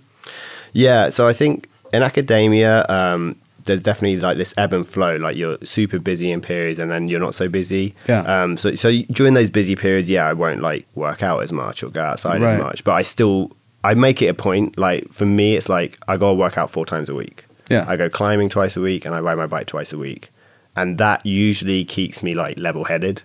Yeah, 0.74 1.10
so 1.10 1.28
I 1.28 1.34
think 1.34 1.68
in 1.92 2.04
academia, 2.04 2.86
um, 2.88 3.36
there's 3.66 3.84
definitely 3.84 4.18
like 4.20 4.38
this 4.38 4.54
ebb 4.58 4.72
and 4.72 4.88
flow. 4.88 5.18
Like 5.18 5.36
you're 5.36 5.58
super 5.64 6.00
busy 6.00 6.32
in 6.32 6.40
periods, 6.40 6.80
and 6.80 6.90
then 6.90 7.10
you're 7.10 7.20
not 7.20 7.36
so 7.36 7.50
busy. 7.50 7.96
Yeah. 8.08 8.22
Um. 8.22 8.56
So 8.58 8.76
so 8.76 8.92
during 9.12 9.34
those 9.34 9.50
busy 9.50 9.76
periods, 9.76 10.10
yeah, 10.10 10.26
I 10.26 10.34
won't 10.34 10.62
like 10.62 10.86
work 10.96 11.22
out 11.22 11.44
as 11.44 11.52
much 11.52 11.84
or 11.84 11.90
go 11.90 12.02
outside 12.02 12.42
Right. 12.42 12.54
as 12.56 12.62
much, 12.62 12.84
but 12.86 12.94
I 12.94 13.02
still 13.02 13.52
I 13.88 13.94
make 13.94 14.22
it 14.22 14.28
a 14.28 14.34
point. 14.34 14.78
Like 14.78 15.08
for 15.14 15.26
me, 15.26 15.56
it's 15.56 15.70
like 15.70 15.98
I 16.10 16.18
go 16.18 16.34
work 16.34 16.58
out 16.58 16.70
four 16.70 16.86
times 16.86 17.08
a 17.08 17.16
week. 17.16 17.46
Yeah. 17.70 17.86
I 17.88 17.96
go 17.96 18.10
climbing 18.10 18.50
twice 18.50 18.76
a 18.76 18.82
week, 18.82 19.06
and 19.06 19.16
I 19.16 19.22
ride 19.22 19.38
my 19.38 19.48
bike 19.48 19.68
twice 19.68 19.94
a 19.94 19.98
week, 19.98 20.30
and 20.76 20.98
that 20.98 21.26
usually 21.26 21.86
keeps 21.86 22.22
me 22.22 22.34
like 22.34 22.60
level 22.60 22.84
headed. 22.84 23.24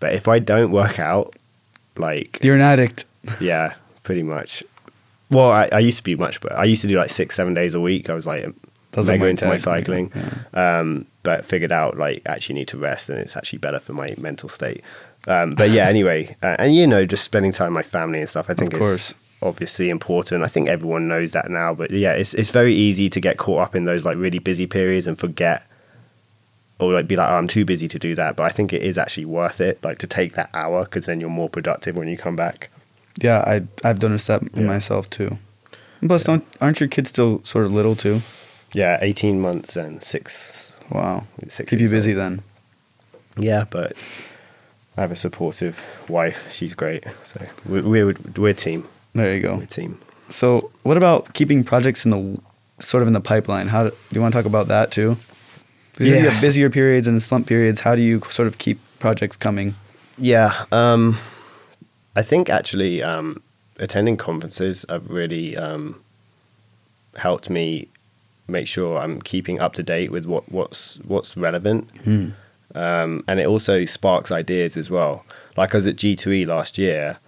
But 0.00 0.12
if 0.12 0.26
I 0.26 0.40
don't 0.40 0.72
work 0.72 0.98
out, 0.98 1.36
like 1.96 2.40
You're 2.42 2.56
an 2.56 2.62
addict. 2.62 3.04
yeah, 3.40 3.74
pretty 4.02 4.24
much. 4.24 4.64
Well, 5.30 5.52
I, 5.52 5.68
I 5.72 5.78
used 5.78 5.98
to 5.98 6.04
be 6.04 6.16
much, 6.16 6.40
but 6.40 6.50
I 6.50 6.64
used 6.64 6.82
to 6.82 6.88
do 6.88 6.96
like 6.96 7.10
six, 7.10 7.36
seven 7.36 7.54
days 7.54 7.72
a 7.72 7.80
week. 7.80 8.10
I 8.10 8.14
was 8.14 8.26
like 8.26 8.44
That's 8.90 9.06
mega 9.06 9.26
into 9.26 9.46
my 9.46 9.56
cycling, 9.56 10.10
um, 10.52 11.06
but 11.22 11.46
figured 11.46 11.70
out 11.70 11.96
like 11.96 12.22
actually 12.26 12.56
need 12.56 12.68
to 12.68 12.76
rest, 12.76 13.08
and 13.08 13.20
it's 13.20 13.36
actually 13.36 13.60
better 13.60 13.78
for 13.78 13.92
my 13.92 14.16
mental 14.18 14.48
state. 14.48 14.82
Um, 15.28 15.52
but 15.52 15.70
yeah, 15.70 15.86
anyway, 15.86 16.34
uh, 16.42 16.56
and 16.58 16.74
you 16.74 16.88
know, 16.88 17.06
just 17.06 17.22
spending 17.22 17.52
time 17.52 17.68
with 17.68 17.74
my 17.74 17.88
family 17.88 18.18
and 18.18 18.28
stuff. 18.28 18.50
I 18.50 18.54
think 18.54 18.72
it's 18.72 18.80
of 18.82 18.86
course. 18.88 19.14
Obviously 19.42 19.90
important. 19.90 20.42
I 20.44 20.46
think 20.48 20.68
everyone 20.68 21.08
knows 21.08 21.32
that 21.32 21.50
now, 21.50 21.74
but 21.74 21.90
yeah, 21.90 22.12
it's 22.12 22.34
it's 22.34 22.50
very 22.50 22.72
easy 22.72 23.08
to 23.10 23.20
get 23.20 23.36
caught 23.38 23.60
up 23.60 23.74
in 23.76 23.84
those 23.84 24.04
like 24.04 24.16
really 24.16 24.38
busy 24.38 24.66
periods 24.66 25.06
and 25.06 25.18
forget. 25.18 25.66
Or 26.78 26.92
like 26.92 27.06
be 27.06 27.14
like, 27.16 27.30
oh, 27.30 27.34
I'm 27.34 27.46
too 27.48 27.64
busy 27.64 27.86
to 27.88 27.98
do 27.98 28.14
that, 28.16 28.34
but 28.34 28.44
I 28.44 28.48
think 28.48 28.72
it 28.72 28.82
is 28.82 28.98
actually 28.98 29.26
worth 29.26 29.60
it, 29.60 29.82
like 29.84 29.98
to 29.98 30.06
take 30.06 30.32
that 30.34 30.50
hour 30.52 30.84
because 30.84 31.06
then 31.06 31.20
you're 31.20 31.30
more 31.30 31.48
productive 31.48 31.96
when 31.96 32.08
you 32.08 32.16
come 32.16 32.34
back. 32.34 32.70
Yeah, 33.20 33.38
I 33.46 33.62
I've 33.88 34.02
noticed 34.02 34.26
that 34.28 34.42
in 34.42 34.62
Yeah. 34.62 34.66
myself 34.66 35.08
too. 35.08 35.38
And 36.00 36.08
plus, 36.10 36.24
don't 36.24 36.44
aren't 36.60 36.80
your 36.80 36.88
kids 36.88 37.10
still 37.10 37.40
sort 37.44 37.66
of 37.66 37.72
little 37.72 37.94
too? 37.94 38.22
Yeah, 38.74 38.98
18 39.00 39.40
months 39.40 39.76
and 39.76 40.02
six. 40.02 40.74
Wow, 40.90 41.24
six 41.46 41.70
keep 41.70 41.78
you 41.80 41.88
busy 41.88 42.12
old. 42.12 42.20
then. 42.20 42.40
Yeah, 43.36 43.64
but 43.70 43.92
I 44.96 45.02
have 45.02 45.12
a 45.12 45.16
supportive 45.16 45.84
wife. 46.08 46.50
She's 46.52 46.74
great. 46.74 47.04
So 47.22 47.46
we're, 47.66 47.82
we're, 47.82 48.14
we're 48.36 48.48
a 48.50 48.54
team. 48.54 48.88
There 49.14 49.34
you 49.34 49.40
go. 49.42 49.62
So, 50.30 50.70
what 50.82 50.96
about 50.96 51.34
keeping 51.34 51.64
projects 51.64 52.04
in 52.04 52.10
the 52.10 52.38
sort 52.80 53.02
of 53.02 53.06
in 53.06 53.12
the 53.12 53.20
pipeline? 53.20 53.68
How 53.68 53.84
do, 53.84 53.90
do 53.90 53.96
you 54.14 54.20
want 54.20 54.32
to 54.32 54.38
talk 54.38 54.46
about 54.46 54.68
that 54.68 54.90
too? 54.90 55.16
'Cause 55.94 56.06
you 56.06 56.14
Yeah. 56.14 56.30
have 56.30 56.40
busier 56.40 56.70
periods 56.70 57.06
and 57.06 57.22
slump 57.22 57.46
periods. 57.46 57.80
How 57.80 57.94
do 57.94 58.00
you 58.02 58.22
sort 58.30 58.48
of 58.48 58.56
keep 58.56 58.78
projects 58.98 59.36
coming? 59.36 59.74
Yeah. 60.16 60.64
Um, 60.72 61.18
I 62.16 62.22
think 62.22 62.48
actually 62.48 63.02
um, 63.02 63.42
attending 63.78 64.16
conferences 64.16 64.86
have 64.88 65.10
really 65.10 65.54
um, 65.56 66.00
helped 67.18 67.50
me 67.50 67.88
make 68.48 68.66
sure 68.66 68.98
I'm 68.98 69.20
keeping 69.20 69.60
up 69.60 69.74
to 69.74 69.82
date 69.82 70.10
with 70.10 70.24
what, 70.24 70.50
what's 70.50 70.98
what's 71.04 71.36
relevant. 71.36 71.90
Um, 72.74 73.22
and 73.28 73.38
it 73.38 73.46
also 73.46 73.84
sparks 73.84 74.32
ideas 74.32 74.78
as 74.78 74.88
well. 74.90 75.26
Like 75.58 75.74
I 75.74 75.78
was 75.78 75.86
at 75.86 75.96
G2E 75.96 76.46
last 76.46 76.78
year, 76.78 77.18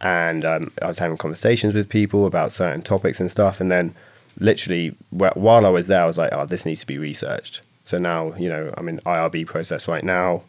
and 0.00 0.44
um, 0.44 0.72
I 0.80 0.86
was 0.86 0.98
having 0.98 1.16
conversations 1.16 1.74
with 1.74 1.88
people 1.88 2.26
about 2.26 2.52
certain 2.52 2.82
topics 2.82 3.20
and 3.20 3.30
stuff. 3.30 3.60
And 3.60 3.70
then, 3.70 3.94
literally, 4.38 4.94
while 5.10 5.66
I 5.66 5.68
was 5.68 5.86
there, 5.88 6.02
I 6.02 6.06
was 6.06 6.18
like, 6.18 6.30
"Oh, 6.32 6.46
this 6.46 6.64
needs 6.66 6.80
to 6.80 6.86
be 6.86 6.98
researched." 6.98 7.62
So 7.84 7.98
now, 7.98 8.34
you 8.34 8.48
know, 8.48 8.72
I'm 8.76 8.88
in 8.88 8.98
IRB 9.00 9.46
process 9.46 9.88
right 9.88 10.04
now. 10.04 10.42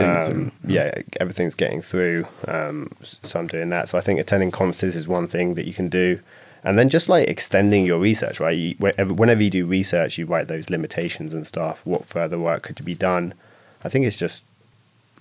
Um, 0.00 0.52
yeah, 0.64 1.02
everything's 1.20 1.56
getting 1.56 1.82
through. 1.82 2.26
Um, 2.46 2.92
so 3.02 3.40
I'm 3.40 3.48
doing 3.48 3.70
that. 3.70 3.88
So 3.88 3.98
I 3.98 4.00
think 4.00 4.20
attending 4.20 4.52
conferences 4.52 4.94
is 4.94 5.08
one 5.08 5.26
thing 5.26 5.54
that 5.54 5.66
you 5.66 5.72
can 5.72 5.88
do. 5.88 6.20
And 6.62 6.78
then 6.78 6.88
just 6.88 7.08
like 7.08 7.28
extending 7.28 7.84
your 7.84 7.98
research, 7.98 8.40
right? 8.40 8.56
You, 8.56 8.74
whenever, 8.78 9.14
whenever 9.14 9.42
you 9.42 9.50
do 9.50 9.66
research, 9.66 10.18
you 10.18 10.26
write 10.26 10.48
those 10.48 10.70
limitations 10.70 11.34
and 11.34 11.46
stuff. 11.46 11.84
What 11.84 12.04
further 12.04 12.38
work 12.38 12.62
could 12.62 12.84
be 12.84 12.94
done? 12.94 13.34
I 13.82 13.88
think 13.88 14.06
it's 14.06 14.18
just 14.18 14.44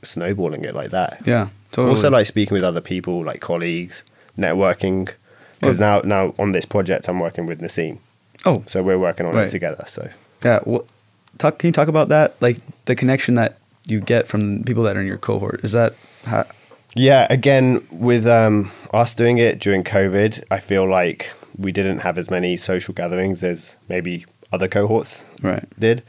snowballing 0.03 0.63
it 0.65 0.73
like 0.75 0.91
that. 0.91 1.21
Yeah, 1.25 1.49
totally. 1.71 1.95
Also, 1.95 2.09
like 2.09 2.25
speaking 2.25 2.53
with 2.55 2.63
other 2.63 2.81
people, 2.81 3.23
like 3.23 3.39
colleagues, 3.41 4.03
networking. 4.37 5.09
Because 5.59 5.79
now, 5.79 6.01
now 6.01 6.33
on 6.37 6.51
this 6.51 6.65
project, 6.65 7.07
I'm 7.09 7.19
working 7.19 7.47
with 7.47 7.61
Nassim, 7.61 7.97
oh, 8.45 8.63
so 8.67 8.83
we're 8.83 8.99
working 8.99 9.25
on 9.25 9.33
Right. 9.33 9.47
it 9.47 9.49
together. 9.49 9.83
So 9.87 10.09
yeah. 10.45 10.59
What, 10.59 10.85
talk. 11.39 11.57
Can 11.57 11.69
you 11.69 11.73
talk 11.73 11.87
about 11.87 12.09
that? 12.09 12.39
Like 12.41 12.57
the 12.85 12.95
connection 12.95 13.33
that 13.35 13.57
you 13.85 13.99
get 13.99 14.27
from 14.27 14.63
people 14.63 14.83
that 14.83 14.95
are 14.95 15.01
in 15.01 15.07
your 15.07 15.17
cohort. 15.17 15.61
Is 15.63 15.71
that 15.71 15.95
how, 16.25 16.45
Yeah, 16.95 17.25
again, 17.31 17.85
with 17.91 18.27
um, 18.27 18.71
us 18.93 19.15
doing 19.15 19.37
it 19.39 19.59
during 19.59 19.83
COVID, 19.83 20.43
I 20.51 20.59
feel 20.59 20.87
like 20.87 21.31
we 21.57 21.71
didn't 21.71 21.99
have 21.99 22.17
as 22.19 22.29
many 22.29 22.55
social 22.57 22.93
gatherings 22.93 23.41
as 23.43 23.75
maybe 23.89 24.25
other 24.53 24.67
cohorts 24.67 25.23
right? 25.41 25.65
did. 25.79 26.03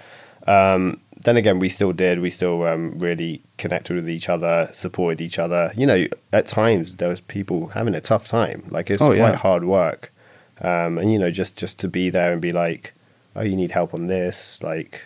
Um, 0.46 1.01
then 1.29 1.37
again, 1.37 1.59
we 1.59 1.69
still 1.69 1.93
did. 1.93 2.21
We 2.21 2.31
still 2.31 2.62
um, 2.64 2.99
really 2.99 3.43
connected 3.59 3.95
with 3.95 4.09
each 4.09 4.29
other, 4.29 4.69
supported 4.73 5.21
each 5.21 5.38
other. 5.38 5.73
You 5.77 5.87
know, 5.87 6.07
at 6.33 6.47
times 6.47 6.97
there 6.97 7.09
was 7.11 7.21
people 7.21 7.69
having 7.69 7.95
a 7.95 8.01
tough 8.01 8.27
time. 8.27 8.64
Like 8.71 8.91
it's 8.91 9.03
Oh, 9.03 9.09
quite 9.09 9.19
yeah. 9.19 9.37
hard 9.37 9.64
work, 9.64 10.12
um, 10.61 10.99
and 10.99 11.12
you 11.12 11.19
know, 11.19 11.31
just 11.31 11.57
just 11.57 11.79
to 11.81 11.88
be 11.88 12.11
there 12.11 12.33
and 12.33 12.41
be 12.43 12.53
like, 12.53 12.95
"Oh, 13.37 13.43
you 13.43 13.57
need 13.57 13.71
help 13.73 13.95
on 13.95 14.07
this," 14.09 14.59
like. 14.62 15.05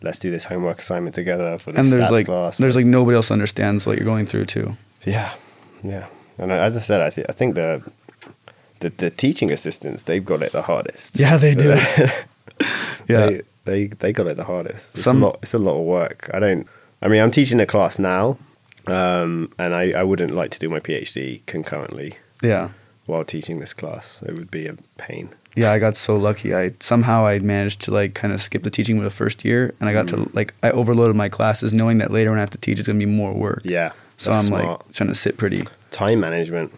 Let's 0.00 0.20
do 0.20 0.30
this 0.30 0.44
homework 0.44 0.78
assignment 0.78 1.16
together 1.16 1.58
for 1.58 1.72
this 1.72 1.80
And 1.80 1.92
there's 1.92 2.12
like 2.12 2.26
class. 2.26 2.56
there's 2.58 2.76
like 2.76 2.86
nobody 2.86 3.16
else 3.16 3.32
understands 3.32 3.84
what 3.84 3.96
you're 3.98 4.04
going 4.04 4.26
through 4.26 4.44
too. 4.44 4.76
Yeah, 5.04 5.32
yeah. 5.82 6.06
And 6.38 6.52
as 6.52 6.76
I 6.76 6.80
said, 6.80 7.00
I, 7.00 7.10
th- 7.10 7.26
I 7.28 7.32
think 7.32 7.56
the, 7.56 7.82
the 8.78 8.90
the 8.90 9.10
teaching 9.10 9.50
assistants 9.50 10.04
they've 10.04 10.24
got 10.24 10.40
it 10.42 10.52
the 10.52 10.62
hardest. 10.62 11.18
Yeah, 11.18 11.36
they 11.36 11.52
do. 11.52 11.70
yeah, 13.08 13.26
they, 13.26 13.42
they 13.68 13.86
they 14.02 14.12
got 14.12 14.26
it 14.26 14.36
the 14.36 14.44
hardest. 14.44 14.94
It's 14.94 15.04
Some- 15.04 15.22
a 15.22 15.26
lot. 15.26 15.38
It's 15.42 15.54
a 15.54 15.58
lot 15.58 15.76
of 15.80 15.84
work. 15.86 16.30
I 16.34 16.38
don't. 16.40 16.66
I 17.02 17.08
mean, 17.08 17.22
I'm 17.22 17.30
teaching 17.30 17.60
a 17.60 17.66
class 17.66 17.98
now, 17.98 18.38
um, 18.86 19.52
and 19.58 19.74
I, 19.74 19.92
I 20.00 20.02
wouldn't 20.02 20.32
like 20.34 20.50
to 20.52 20.58
do 20.58 20.68
my 20.68 20.80
PhD 20.80 21.44
concurrently 21.46 22.16
yeah, 22.42 22.70
while 23.06 23.24
teaching 23.24 23.60
this 23.60 23.72
class. 23.72 24.22
It 24.26 24.34
would 24.36 24.50
be 24.50 24.66
a 24.66 24.74
pain. 24.96 25.30
yeah. 25.54 25.70
I 25.72 25.78
got 25.78 25.96
so 25.96 26.16
lucky. 26.16 26.54
I 26.54 26.72
somehow 26.80 27.26
I 27.26 27.38
managed 27.38 27.82
to 27.82 27.90
like 27.92 28.14
kind 28.14 28.32
of 28.34 28.40
skip 28.42 28.62
the 28.62 28.70
teaching 28.70 28.96
with 28.98 29.04
the 29.06 29.14
first 29.14 29.44
year, 29.44 29.74
and 29.80 29.88
I 29.88 29.92
got 29.92 30.06
Mm. 30.06 30.24
to 30.24 30.30
like 30.34 30.54
I 30.62 30.70
overloaded 30.70 31.14
my 31.16 31.28
classes, 31.28 31.72
knowing 31.72 31.98
that 31.98 32.10
later 32.10 32.30
when 32.30 32.38
I 32.38 32.42
have 32.42 32.50
to 32.50 32.58
teach, 32.58 32.78
it's 32.78 32.86
gonna 32.88 32.98
be 32.98 33.06
more 33.06 33.32
work. 33.32 33.62
Yeah. 33.64 33.92
So 34.16 34.32
I'm 34.32 34.42
smart. 34.44 34.64
like 34.66 34.92
trying 34.92 35.08
to 35.10 35.14
sit 35.14 35.36
pretty. 35.36 35.62
time 35.92 36.18
management. 36.20 36.72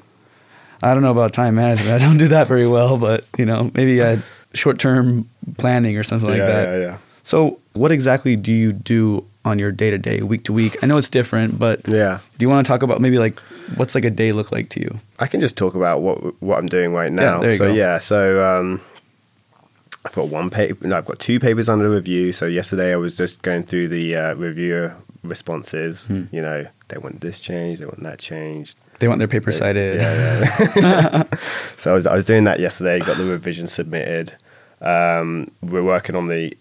I 0.82 0.92
don't 0.94 1.02
know 1.02 1.10
about 1.12 1.32
time 1.32 1.54
management. 1.54 1.90
I 1.90 1.98
don't 2.04 2.18
do 2.18 2.28
that 2.28 2.48
very 2.48 2.66
well, 2.66 2.96
but 2.98 3.24
you 3.38 3.46
know, 3.46 3.70
maybe 3.74 4.00
uh, 4.02 4.18
short 4.54 4.78
term 4.78 5.28
planning 5.58 5.96
or 5.96 6.04
something 6.04 6.28
like 6.30 6.44
that. 6.46 6.68
yeah, 6.78 6.86
yeah. 6.86 6.96
So, 7.22 7.58
what 7.74 7.92
exactly 7.92 8.34
do 8.36 8.50
you 8.52 8.72
do 8.72 9.24
on 9.44 9.58
your 9.58 9.70
day 9.72 9.90
to 9.90 9.98
day, 9.98 10.20
week 10.22 10.44
to 10.44 10.52
week? 10.52 10.76
I 10.82 10.86
know 10.86 10.96
it's 10.98 11.08
different, 11.08 11.58
but 11.58 11.86
Yeah. 11.86 12.18
do 12.38 12.44
you 12.44 12.48
want 12.48 12.66
to 12.66 12.68
talk 12.68 12.82
about 12.82 13.00
maybe 13.00 13.18
like 13.18 13.38
what's 13.76 13.94
like 13.94 14.04
a 14.04 14.10
day 14.10 14.32
look 14.32 14.50
like 14.52 14.68
to 14.70 14.80
you? 14.80 14.98
I 15.18 15.26
can 15.28 15.40
just 15.40 15.56
talk 15.56 15.74
about 15.74 16.00
what 16.02 16.40
what 16.42 16.58
I'm 16.58 16.66
doing 16.68 16.92
right 16.92 17.12
now. 17.12 17.40
there 17.40 17.52
you 17.52 17.56
so 17.56 17.68
go. 17.68 17.74
yeah, 17.74 17.98
so 18.00 18.44
um, 18.44 18.80
I've 20.04 20.14
got 20.14 20.28
one 20.28 20.50
paper. 20.50 20.86
No, 20.88 20.96
I've 20.98 21.06
got 21.06 21.18
two 21.20 21.38
papers 21.38 21.68
under 21.68 21.88
review. 21.88 22.32
So 22.32 22.46
yesterday 22.46 22.92
I 22.92 22.96
was 22.96 23.14
just 23.14 23.42
going 23.42 23.62
through 23.64 23.88
the 23.88 24.16
uh, 24.16 24.34
reviewer 24.34 24.94
responses. 25.22 26.06
Hmm. 26.06 26.24
You 26.32 26.42
know, 26.42 26.66
they 26.90 26.98
want 26.98 27.20
this 27.20 27.38
changed, 27.40 27.80
they 27.80 27.86
want 27.86 28.02
that 28.02 28.18
changed. 28.18 28.76
They 29.00 29.08
want 29.08 29.18
their 29.18 29.28
paper 29.28 29.50
cited. 29.52 29.96
Yeah, 29.96 30.44
yeah. 30.76 31.22
so 31.78 31.92
I 31.92 31.94
was 31.94 32.06
I 32.06 32.14
was 32.14 32.24
doing 32.24 32.44
that 32.44 32.60
yesterday. 32.60 32.98
Got 33.00 33.16
the 33.16 33.24
revision 33.24 33.66
submitted. 33.66 34.34
Um, 34.82 35.50
we're 35.62 35.82
working 35.82 36.14
on 36.16 36.26
the 36.26 36.54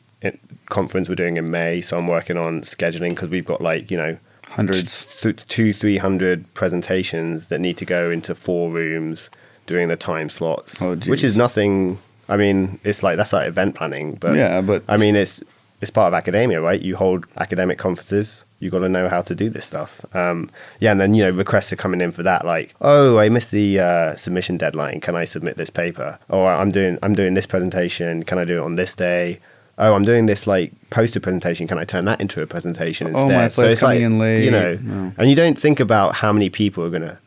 conference 0.68 1.10
we're 1.10 1.16
doing 1.16 1.38
in 1.38 1.50
May. 1.52 1.82
So 1.82 1.98
I'm 1.98 2.08
working 2.08 2.38
on 2.38 2.62
scheduling 2.62 3.10
because 3.10 3.30
we've 3.30 3.46
got 3.46 3.62
like 3.62 3.92
you 3.92 3.98
know 3.98 4.18
Hundreds. 4.50 5.06
th- 5.22 5.46
two, 5.48 5.74
three 5.74 5.98
hundred 5.98 6.52
presentations 6.54 7.48
that 7.48 7.60
need 7.60 7.78
to 7.78 7.86
go 7.86 8.10
into 8.10 8.34
four 8.34 8.72
rooms 8.72 9.30
during 9.68 9.88
the 9.90 9.96
time 9.98 10.30
slots, 10.30 10.82
Oh, 10.82 10.96
which 10.96 11.24
is 11.24 11.36
nothing. 11.38 12.00
I 12.28 12.38
mean, 12.38 12.80
it's 12.84 13.04
like 13.04 13.18
that's 13.18 13.34
like 13.34 13.48
event 13.48 13.76
planning, 13.76 14.16
but 14.16 14.36
Yeah, 14.36 14.62
but- 14.62 14.84
I 14.88 14.98
mean, 14.98 15.16
it's 15.16 15.42
it's 15.82 15.92
part 15.92 16.08
of 16.08 16.14
academia, 16.14 16.62
right? 16.62 16.82
You 16.82 16.96
hold 16.96 17.26
academic 17.38 17.78
conferences. 17.78 18.44
You 18.60 18.70
got 18.70 18.80
to 18.80 18.90
know 18.90 19.08
how 19.08 19.22
to 19.22 19.34
do 19.36 19.50
this 19.50 19.66
stuff. 19.66 20.06
Um, 20.14 20.50
yeah, 20.82 20.92
and 20.92 21.00
then 21.00 21.14
you 21.14 21.24
know 21.24 21.30
requests 21.32 21.72
are 21.72 21.78
coming 21.78 22.02
in 22.02 22.12
for 22.12 22.24
that, 22.24 22.46
like, 22.46 22.76
oh, 22.82 23.18
I 23.18 23.30
missed 23.30 23.52
the 23.52 23.80
uh, 23.80 24.16
submission 24.16 24.58
deadline. 24.58 25.00
Can 25.00 25.16
I 25.16 25.24
submit 25.26 25.56
this 25.56 25.70
paper? 25.70 26.20
Or 26.28 26.52
I'm 26.52 26.70
doing 26.72 26.98
I'm 27.02 27.14
doing 27.16 27.34
this 27.36 27.46
presentation. 27.46 28.24
Can 28.24 28.38
I 28.38 28.46
do 28.46 28.58
it 28.58 28.64
on 28.64 28.76
this 28.76 28.96
day? 28.96 29.40
Oh, 29.78 29.96
I'm 29.96 30.04
doing 30.04 30.26
this 30.26 30.46
like 30.46 30.74
poster 30.90 31.22
presentation. 31.22 31.66
Can 31.68 31.78
I 31.80 31.86
turn 31.86 32.04
that 32.06 32.20
into 32.20 32.42
a 32.42 32.48
presentation 32.48 33.08
instead? 33.08 33.32
Oh, 33.32 33.36
my 33.36 33.48
flight's 33.48 33.80
coming 33.80 34.02
in 34.02 34.20
late. 34.20 34.44
You 34.44 34.52
know, 34.52 34.74
No. 34.82 35.14
and 35.18 35.30
you 35.30 35.38
don't 35.38 35.58
think 35.58 35.80
about 35.80 36.16
how 36.16 36.34
many 36.34 36.50
people 36.50 36.84
are 36.84 36.90
going 36.90 37.04
to 37.04 37.18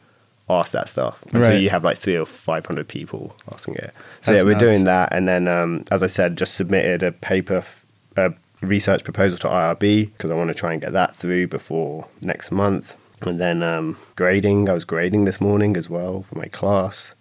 ask 0.50 0.72
that 0.72 0.86
stuff 0.86 1.22
until 1.32 1.40
Right. 1.40 1.62
you 1.62 1.70
have 1.70 1.82
like 1.82 1.96
three 1.96 2.16
or 2.18 2.26
five 2.26 2.66
hundred 2.66 2.88
people 2.88 3.34
asking 3.50 3.76
it. 3.76 3.94
So 4.20 4.32
That's 4.32 4.40
yeah, 4.40 4.44
we're 4.44 4.52
nuts. 4.52 4.64
doing 4.64 4.84
that, 4.84 5.14
and 5.14 5.26
then 5.26 5.48
um, 5.48 5.84
as 5.90 6.02
I 6.02 6.08
said, 6.08 6.36
just 6.36 6.52
submitted 6.54 7.02
a 7.02 7.12
paper, 7.12 7.56
f- 7.58 7.86
a 8.18 8.34
research 8.62 9.04
proposal 9.04 9.38
to 9.40 9.48
IRB 9.48 10.12
because 10.12 10.30
I 10.30 10.34
want 10.34 10.48
to 10.48 10.54
try 10.54 10.72
and 10.72 10.80
get 10.80 10.92
that 10.92 11.14
through 11.16 11.48
before 11.48 12.08
next 12.20 12.50
month. 12.50 12.96
And 13.20 13.38
then 13.38 13.62
um, 13.62 13.98
grading, 14.16 14.68
I 14.68 14.72
was 14.72 14.84
grading 14.84 15.24
this 15.24 15.40
morning 15.40 15.76
as 15.76 15.88
well 15.88 16.22
for 16.22 16.36
my 16.36 16.46
class. 16.46 17.14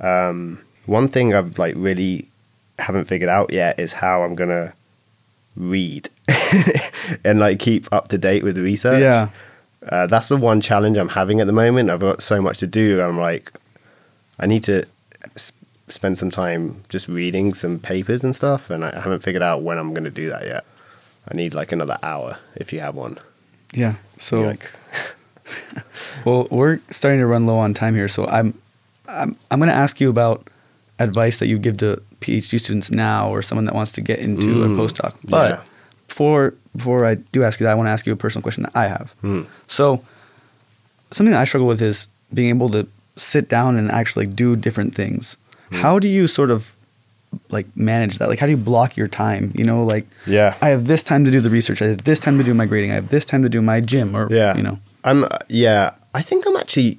Um, 0.00 0.62
one 0.86 1.08
thing 1.08 1.34
I've 1.34 1.58
like 1.58 1.74
really 1.76 2.28
haven't 2.78 3.04
figured 3.04 3.30
out 3.30 3.52
yet 3.52 3.78
is 3.78 3.94
how 3.94 4.22
I'm 4.22 4.34
gonna 4.34 4.74
read 5.56 6.10
and 7.24 7.38
like 7.38 7.58
keep 7.58 7.92
up 7.92 8.08
to 8.08 8.18
date 8.18 8.42
with 8.42 8.58
research. 8.58 9.00
Yeah. 9.00 9.28
Uh, 9.86 10.06
that's 10.06 10.28
the 10.28 10.36
one 10.36 10.60
challenge 10.60 10.96
I'm 10.96 11.10
having 11.10 11.40
at 11.40 11.46
the 11.46 11.52
moment. 11.52 11.90
I've 11.90 12.00
got 12.00 12.22
so 12.22 12.40
much 12.40 12.58
to 12.58 12.66
do. 12.66 13.02
I'm 13.02 13.18
like, 13.18 13.52
I 14.38 14.46
need 14.46 14.64
to 14.64 14.86
spend 15.88 16.18
some 16.18 16.30
time 16.30 16.82
just 16.88 17.06
reading 17.08 17.52
some 17.52 17.78
papers 17.78 18.24
and 18.24 18.34
stuff, 18.34 18.70
and 18.70 18.84
I 18.84 18.98
haven't 18.98 19.20
figured 19.20 19.42
out 19.42 19.62
when 19.62 19.78
I'm 19.78 19.92
going 19.92 20.04
to 20.04 20.10
do 20.10 20.30
that 20.30 20.46
yet. 20.46 20.64
I 21.30 21.34
need 21.34 21.54
like 21.54 21.72
another 21.72 21.98
hour 22.02 22.38
if 22.56 22.72
you 22.72 22.80
have 22.80 22.94
one. 22.94 23.18
Yeah. 23.72 23.94
So 24.18 24.42
like, 24.42 24.70
Well, 26.24 26.46
we're 26.50 26.80
starting 26.90 27.20
to 27.20 27.26
run 27.26 27.46
low 27.46 27.58
on 27.58 27.74
time 27.74 27.94
here, 27.94 28.08
so 28.08 28.26
I'm 28.26 28.54
I'm 29.08 29.36
I'm 29.50 29.58
going 29.58 29.68
to 29.68 29.74
ask 29.76 30.00
you 30.00 30.08
about 30.10 30.48
advice 30.98 31.38
that 31.38 31.48
you 31.48 31.58
give 31.58 31.76
to 31.78 32.00
PhD 32.20 32.58
students 32.58 32.90
now, 32.90 33.28
or 33.30 33.42
someone 33.42 33.64
that 33.66 33.74
wants 33.74 33.92
to 33.92 34.00
get 34.00 34.18
into 34.20 34.62
a 34.64 34.68
Mm, 34.68 34.76
postdoc. 34.76 35.14
But 35.28 35.50
yeah. 35.50 35.62
before 36.08 36.54
before 36.74 37.04
I 37.04 37.16
do 37.16 37.42
ask 37.44 37.60
you 37.60 37.64
that, 37.64 37.72
I 37.72 37.74
want 37.74 37.86
to 37.88 37.90
ask 37.90 38.06
you 38.06 38.12
a 38.12 38.16
personal 38.16 38.42
question 38.42 38.62
that 38.62 38.72
I 38.74 38.86
have. 38.88 39.14
Mm. 39.22 39.46
So 39.66 40.02
something 41.10 41.32
that 41.32 41.40
I 41.40 41.44
struggle 41.44 41.68
with 41.68 41.82
is 41.82 42.06
being 42.32 42.48
able 42.48 42.70
to 42.70 42.86
sit 43.16 43.48
down 43.48 43.76
and 43.76 43.90
actually 43.90 44.26
do 44.26 44.56
different 44.56 44.94
things. 44.94 45.36
Hmm. 45.70 45.76
How 45.76 45.98
do 46.00 46.08
you 46.08 46.26
sort 46.26 46.50
of 46.50 46.73
like 47.50 47.66
manage 47.76 48.18
that? 48.18 48.28
Like, 48.28 48.38
how 48.38 48.46
do 48.46 48.50
you 48.50 48.56
block 48.56 48.96
your 48.96 49.08
time? 49.08 49.52
You 49.54 49.64
know, 49.64 49.84
like 49.84 50.06
yeah, 50.26 50.56
I 50.60 50.68
have 50.68 50.86
this 50.86 51.02
time 51.02 51.24
to 51.24 51.30
do 51.30 51.40
the 51.40 51.50
research. 51.50 51.82
I 51.82 51.86
have 51.86 52.04
this 52.04 52.20
time 52.20 52.38
to 52.38 52.44
do 52.44 52.54
my 52.54 52.66
grading. 52.66 52.90
I 52.90 52.94
have 52.94 53.08
this 53.08 53.24
time 53.24 53.42
to 53.42 53.48
do 53.48 53.62
my 53.62 53.80
gym, 53.80 54.14
or 54.16 54.32
yeah. 54.32 54.56
you 54.56 54.62
know. 54.62 54.78
I'm 55.04 55.26
yeah. 55.48 55.90
I 56.14 56.22
think 56.22 56.46
I'm 56.46 56.56
actually, 56.56 56.98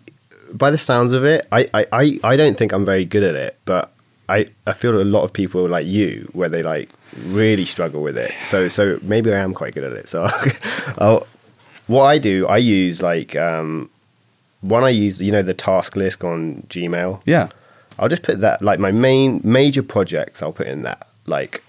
by 0.53 0.71
the 0.71 0.77
sounds 0.77 1.13
of 1.13 1.23
it, 1.23 1.47
I 1.51 1.67
I, 1.73 1.85
I, 1.91 2.19
I 2.23 2.35
don't 2.35 2.57
think 2.57 2.73
I'm 2.73 2.85
very 2.85 3.05
good 3.05 3.23
at 3.23 3.35
it, 3.35 3.57
but 3.65 3.91
I 4.27 4.47
I 4.65 4.73
feel 4.73 5.01
a 5.01 5.03
lot 5.03 5.23
of 5.23 5.33
people 5.33 5.67
like 5.67 5.87
you 5.87 6.29
where 6.33 6.49
they 6.49 6.63
like 6.63 6.89
really 7.23 7.65
struggle 7.65 8.01
with 8.01 8.17
it. 8.17 8.31
So 8.43 8.67
so 8.67 8.99
maybe 9.01 9.33
I 9.33 9.39
am 9.39 9.53
quite 9.53 9.73
good 9.73 9.83
at 9.83 9.93
it. 9.93 10.07
So 10.07 10.27
I'll, 10.97 11.27
what 11.87 12.03
I 12.03 12.17
do, 12.17 12.47
I 12.47 12.57
use 12.57 13.01
like 13.01 13.35
um, 13.35 13.89
one 14.61 14.83
I 14.83 14.89
use 14.89 15.21
you 15.21 15.31
know 15.31 15.41
the 15.41 15.53
task 15.53 15.95
list 15.95 16.23
on 16.23 16.63
Gmail. 16.63 17.21
Yeah. 17.25 17.49
I'll 17.97 18.09
just 18.09 18.23
put 18.23 18.41
that 18.41 18.61
like 18.61 18.79
my 18.79 18.91
main 18.91 19.41
major 19.43 19.83
projects. 19.83 20.41
I'll 20.41 20.51
put 20.51 20.67
in 20.67 20.83
that 20.83 21.07
like 21.25 21.63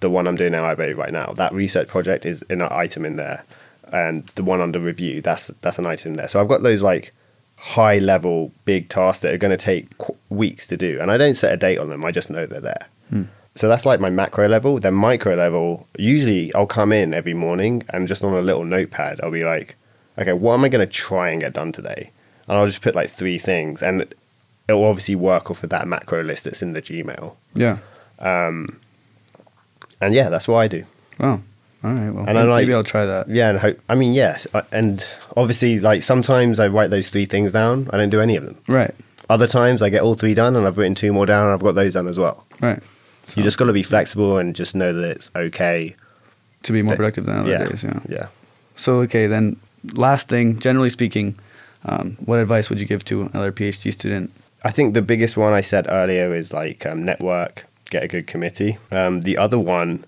the 0.00 0.10
one 0.10 0.26
I'm 0.26 0.36
doing 0.36 0.52
now 0.52 0.74
IBA 0.74 0.96
right 0.96 1.12
now. 1.12 1.32
That 1.32 1.52
research 1.52 1.88
project 1.88 2.26
is 2.26 2.42
an 2.50 2.62
item 2.62 3.04
in 3.04 3.16
there, 3.16 3.44
and 3.92 4.26
the 4.34 4.42
one 4.42 4.60
under 4.60 4.80
review 4.80 5.20
that's 5.20 5.48
that's 5.60 5.78
an 5.78 5.86
item 5.86 6.14
there. 6.14 6.28
So 6.28 6.40
I've 6.40 6.48
got 6.48 6.62
those 6.62 6.82
like 6.82 7.12
high 7.56 7.98
level 7.98 8.52
big 8.64 8.88
tasks 8.88 9.22
that 9.22 9.34
are 9.34 9.38
going 9.38 9.50
to 9.50 9.56
take 9.56 9.96
qu- 9.98 10.16
weeks 10.30 10.66
to 10.68 10.76
do, 10.76 10.98
and 11.00 11.10
I 11.10 11.18
don't 11.18 11.34
set 11.34 11.52
a 11.52 11.56
date 11.56 11.78
on 11.78 11.88
them. 11.88 12.04
I 12.04 12.10
just 12.10 12.30
know 12.30 12.46
they're 12.46 12.60
there. 12.60 12.88
Hmm. 13.10 13.24
So 13.54 13.68
that's 13.68 13.84
like 13.84 14.00
my 14.00 14.10
macro 14.10 14.48
level. 14.48 14.78
Then 14.78 14.94
micro 14.94 15.34
level, 15.34 15.86
usually 15.98 16.54
I'll 16.54 16.66
come 16.66 16.92
in 16.92 17.12
every 17.12 17.34
morning 17.34 17.82
and 17.90 18.08
just 18.08 18.24
on 18.24 18.32
a 18.32 18.40
little 18.40 18.64
notepad, 18.64 19.20
I'll 19.20 19.32
be 19.32 19.44
like, 19.44 19.76
okay, 20.16 20.32
what 20.32 20.54
am 20.54 20.64
I 20.64 20.68
going 20.68 20.86
to 20.86 20.92
try 20.92 21.30
and 21.30 21.40
get 21.40 21.52
done 21.52 21.72
today? 21.72 22.12
And 22.48 22.56
I'll 22.56 22.66
just 22.66 22.80
put 22.80 22.94
like 22.94 23.10
three 23.10 23.38
things, 23.38 23.82
and 23.82 24.12
it'll 24.70 24.84
obviously 24.84 25.16
work 25.16 25.50
off 25.50 25.62
of 25.62 25.70
that 25.70 25.86
macro 25.86 26.22
list 26.22 26.44
that's 26.44 26.62
in 26.62 26.72
the 26.72 26.82
Gmail. 26.82 27.34
Yeah. 27.54 27.78
And 30.00 30.14
yeah, 30.14 30.28
that's 30.28 30.48
what 30.48 30.58
I 30.58 30.68
do. 30.68 30.84
Oh. 31.18 31.40
All 31.82 31.90
right. 31.92 32.10
Well, 32.10 32.24
And 32.28 32.38
I'm 32.38 32.48
like- 32.48 32.62
maybe 32.62 32.74
I'll 32.74 32.84
try 32.84 33.06
that. 33.06 33.28
Yeah, 33.28 33.50
and 33.50 33.58
hope. 33.58 33.78
I 33.88 33.94
mean, 33.94 34.12
yes, 34.12 34.46
I- 34.54 34.62
and 34.72 35.04
obviously, 35.36 35.80
like 35.80 36.02
sometimes 36.02 36.60
I 36.60 36.68
write 36.68 36.90
those 36.90 37.08
three 37.08 37.24
things 37.26 37.52
down. 37.52 37.88
I 37.92 37.96
don't 37.96 38.10
do 38.10 38.20
any 38.20 38.36
of 38.36 38.44
them. 38.44 38.56
Right. 38.66 38.94
Other 39.28 39.46
times 39.46 39.80
I 39.82 39.88
get 39.90 40.02
all 40.02 40.14
three 40.14 40.34
done, 40.34 40.56
and 40.56 40.66
I've 40.66 40.76
written 40.76 40.94
two 40.94 41.12
more 41.12 41.26
down, 41.26 41.44
and 41.44 41.52
I've 41.54 41.62
got 41.62 41.74
those 41.74 41.94
done 41.94 42.08
as 42.08 42.18
well. 42.18 42.44
Right. 42.60 42.82
So 43.26 43.34
you 43.36 43.42
just 43.42 43.58
got 43.58 43.66
to 43.66 43.72
be 43.72 43.82
flexible 43.84 44.38
and 44.38 44.56
just 44.56 44.74
know 44.74 44.92
that 44.92 45.10
it's 45.10 45.30
okay. 45.36 45.94
To 46.64 46.72
be 46.72 46.82
more 46.82 46.96
productive 46.96 47.24
than 47.24 47.38
other 47.38 47.50
yeah, 47.50 47.64
days. 47.64 47.82
Yeah. 47.84 48.00
yeah. 48.08 48.26
So 48.76 49.00
okay, 49.02 49.26
then 49.26 49.56
last 49.94 50.28
thing, 50.28 50.58
generally 50.58 50.90
speaking, 50.90 51.36
um, 51.86 52.16
what 52.24 52.38
advice 52.38 52.68
would 52.68 52.78
you 52.80 52.86
give 52.86 53.02
to 53.06 53.22
another 53.22 53.52
PhD 53.52 53.92
student? 53.92 54.30
I 54.62 54.70
think 54.70 54.94
the 54.94 55.02
biggest 55.02 55.36
one 55.36 55.52
I 55.52 55.60
said 55.60 55.86
earlier 55.88 56.34
is 56.34 56.52
like 56.52 56.84
um, 56.84 57.02
network, 57.02 57.66
get 57.90 58.02
a 58.02 58.08
good 58.08 58.26
committee. 58.26 58.78
Um, 58.92 59.22
the 59.22 59.38
other 59.38 59.58
one 59.58 60.04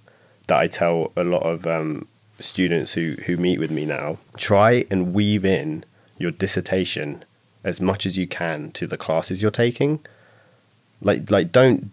that 0.48 0.58
I 0.58 0.66
tell 0.66 1.12
a 1.16 1.24
lot 1.24 1.42
of 1.42 1.66
um, 1.66 2.06
students 2.38 2.94
who, 2.94 3.16
who 3.26 3.36
meet 3.36 3.58
with 3.58 3.70
me 3.70 3.86
now 3.86 4.18
try 4.36 4.84
and 4.90 5.14
weave 5.14 5.44
in 5.44 5.84
your 6.18 6.30
dissertation 6.30 7.24
as 7.64 7.80
much 7.80 8.04
as 8.04 8.18
you 8.18 8.26
can 8.26 8.70
to 8.72 8.86
the 8.86 8.96
classes 8.96 9.40
you're 9.40 9.50
taking. 9.50 10.00
Like, 11.00 11.30
like 11.30 11.52
don't 11.52 11.90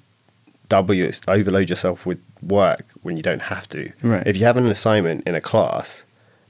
double 0.67 0.93
your, 0.93 1.11
overload 1.27 1.69
yourself 1.69 2.05
with 2.05 2.21
work 2.41 2.85
when 3.01 3.17
you 3.17 3.23
don't 3.23 3.43
have 3.43 3.69
to. 3.69 3.91
Right. 4.01 4.25
If 4.25 4.37
you 4.37 4.45
have 4.45 4.57
an 4.57 4.67
assignment 4.67 5.27
in 5.27 5.35
a 5.35 5.41
class 5.41 6.03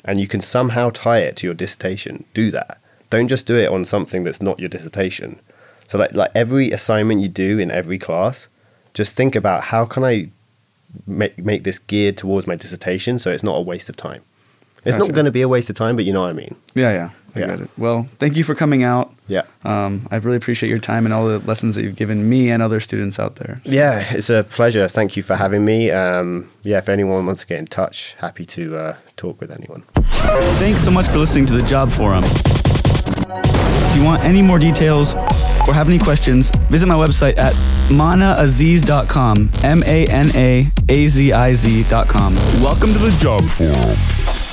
and 0.06 0.20
you 0.20 0.28
can 0.28 0.42
somehow 0.42 0.90
tie 0.90 1.20
it 1.20 1.36
to 1.38 1.48
your 1.48 1.54
dissertation, 1.54 2.26
do 2.34 2.52
that. 2.52 2.80
Don't 3.10 3.28
just 3.28 3.46
do 3.46 3.56
it 3.56 3.70
on 3.70 3.86
something 3.86 4.24
that's 4.24 4.42
not 4.42 4.60
your 4.60 4.70
dissertation. 4.70 5.40
So 5.90 5.98
like 5.98 6.14
like 6.14 6.30
every 6.36 6.70
assignment 6.72 7.20
you 7.22 7.28
do 7.28 7.58
in 7.58 7.72
every 7.72 7.98
class, 7.98 8.48
just 8.94 9.16
think 9.16 9.36
about 9.36 9.64
how 9.74 9.86
can 9.86 10.04
I 10.04 10.30
make 11.08 11.38
make 11.40 11.64
this 11.64 11.80
geared 11.80 12.16
towards 12.16 12.46
my 12.46 12.56
dissertation 12.56 13.18
so 13.18 13.32
it's 13.32 13.42
not 13.44 13.58
a 13.58 13.62
waste 13.62 13.90
of 13.90 13.98
time. 13.98 14.22
It's 14.86 14.96
Gotcha. 14.96 15.08
not 15.10 15.16
going 15.16 15.26
to 15.26 15.32
be 15.32 15.42
a 15.42 15.48
waste 15.48 15.70
of 15.72 15.76
time, 15.76 15.96
but 15.96 16.06
you 16.06 16.14
know 16.14 16.22
what 16.22 16.30
I 16.30 16.34
mean. 16.34 16.56
Yeah, 16.76 16.92
yeah, 16.94 17.10
I 17.36 17.40
Yeah. 17.40 17.48
get 17.48 17.60
it. 17.62 17.70
Well, 17.78 18.06
thank 18.20 18.38
you 18.38 18.44
for 18.44 18.54
coming 18.56 18.84
out. 18.84 19.12
Yeah. 19.28 19.42
Um, 19.66 20.08
I 20.12 20.18
really 20.18 20.38
appreciate 20.38 20.70
your 20.70 20.78
time 20.80 21.06
and 21.06 21.14
all 21.14 21.28
the 21.28 21.40
lessons 21.40 21.74
that 21.76 21.84
you've 21.84 21.96
given 21.98 22.30
me 22.30 22.50
and 22.52 22.62
other 22.64 22.80
students 22.80 23.20
out 23.20 23.36
there. 23.38 23.60
Yeah, 23.66 24.06
it's 24.12 24.30
a 24.30 24.44
pleasure. 24.44 24.88
Thank 24.88 25.18
you 25.18 25.24
for 25.24 25.36
having 25.38 25.66
me. 25.66 25.90
Um, 25.92 26.50
yeah, 26.64 26.78
if 26.78 26.88
anyone 26.88 27.26
wants 27.26 27.42
to 27.42 27.48
get 27.48 27.58
in 27.60 27.66
touch, 27.68 28.16
happy 28.20 28.46
to 28.46 28.78
uh, 28.78 28.96
talk 29.18 29.42
with 29.42 29.52
anyone. 29.52 29.82
Thanks 30.62 30.84
so 30.84 30.92
much 30.92 31.08
for 31.08 31.18
listening 31.18 31.48
to 31.48 31.54
the 31.54 31.64
Job 31.64 31.92
Forum. 31.92 32.24
If 32.26 33.96
you 33.98 34.04
want 34.04 34.24
any 34.24 34.42
more 34.44 34.60
details 34.60 35.14
or 35.70 35.74
have 35.74 35.88
any 35.88 36.00
questions, 36.00 36.50
visit 36.72 36.88
my 36.88 36.96
website 36.96 37.38
at 37.38 37.54
manaaziz.com. 37.90 39.52
M 39.64 39.84
A 39.86 40.08
N 40.08 40.30
A 40.34 40.68
A 40.90 41.08
Z 41.08 41.32
I 41.32 41.54
Z.com. 41.54 42.36
Welcome 42.62 42.92
to 42.94 42.98
the 43.00 43.16
Job 43.22 43.44
Forum. 43.46 44.49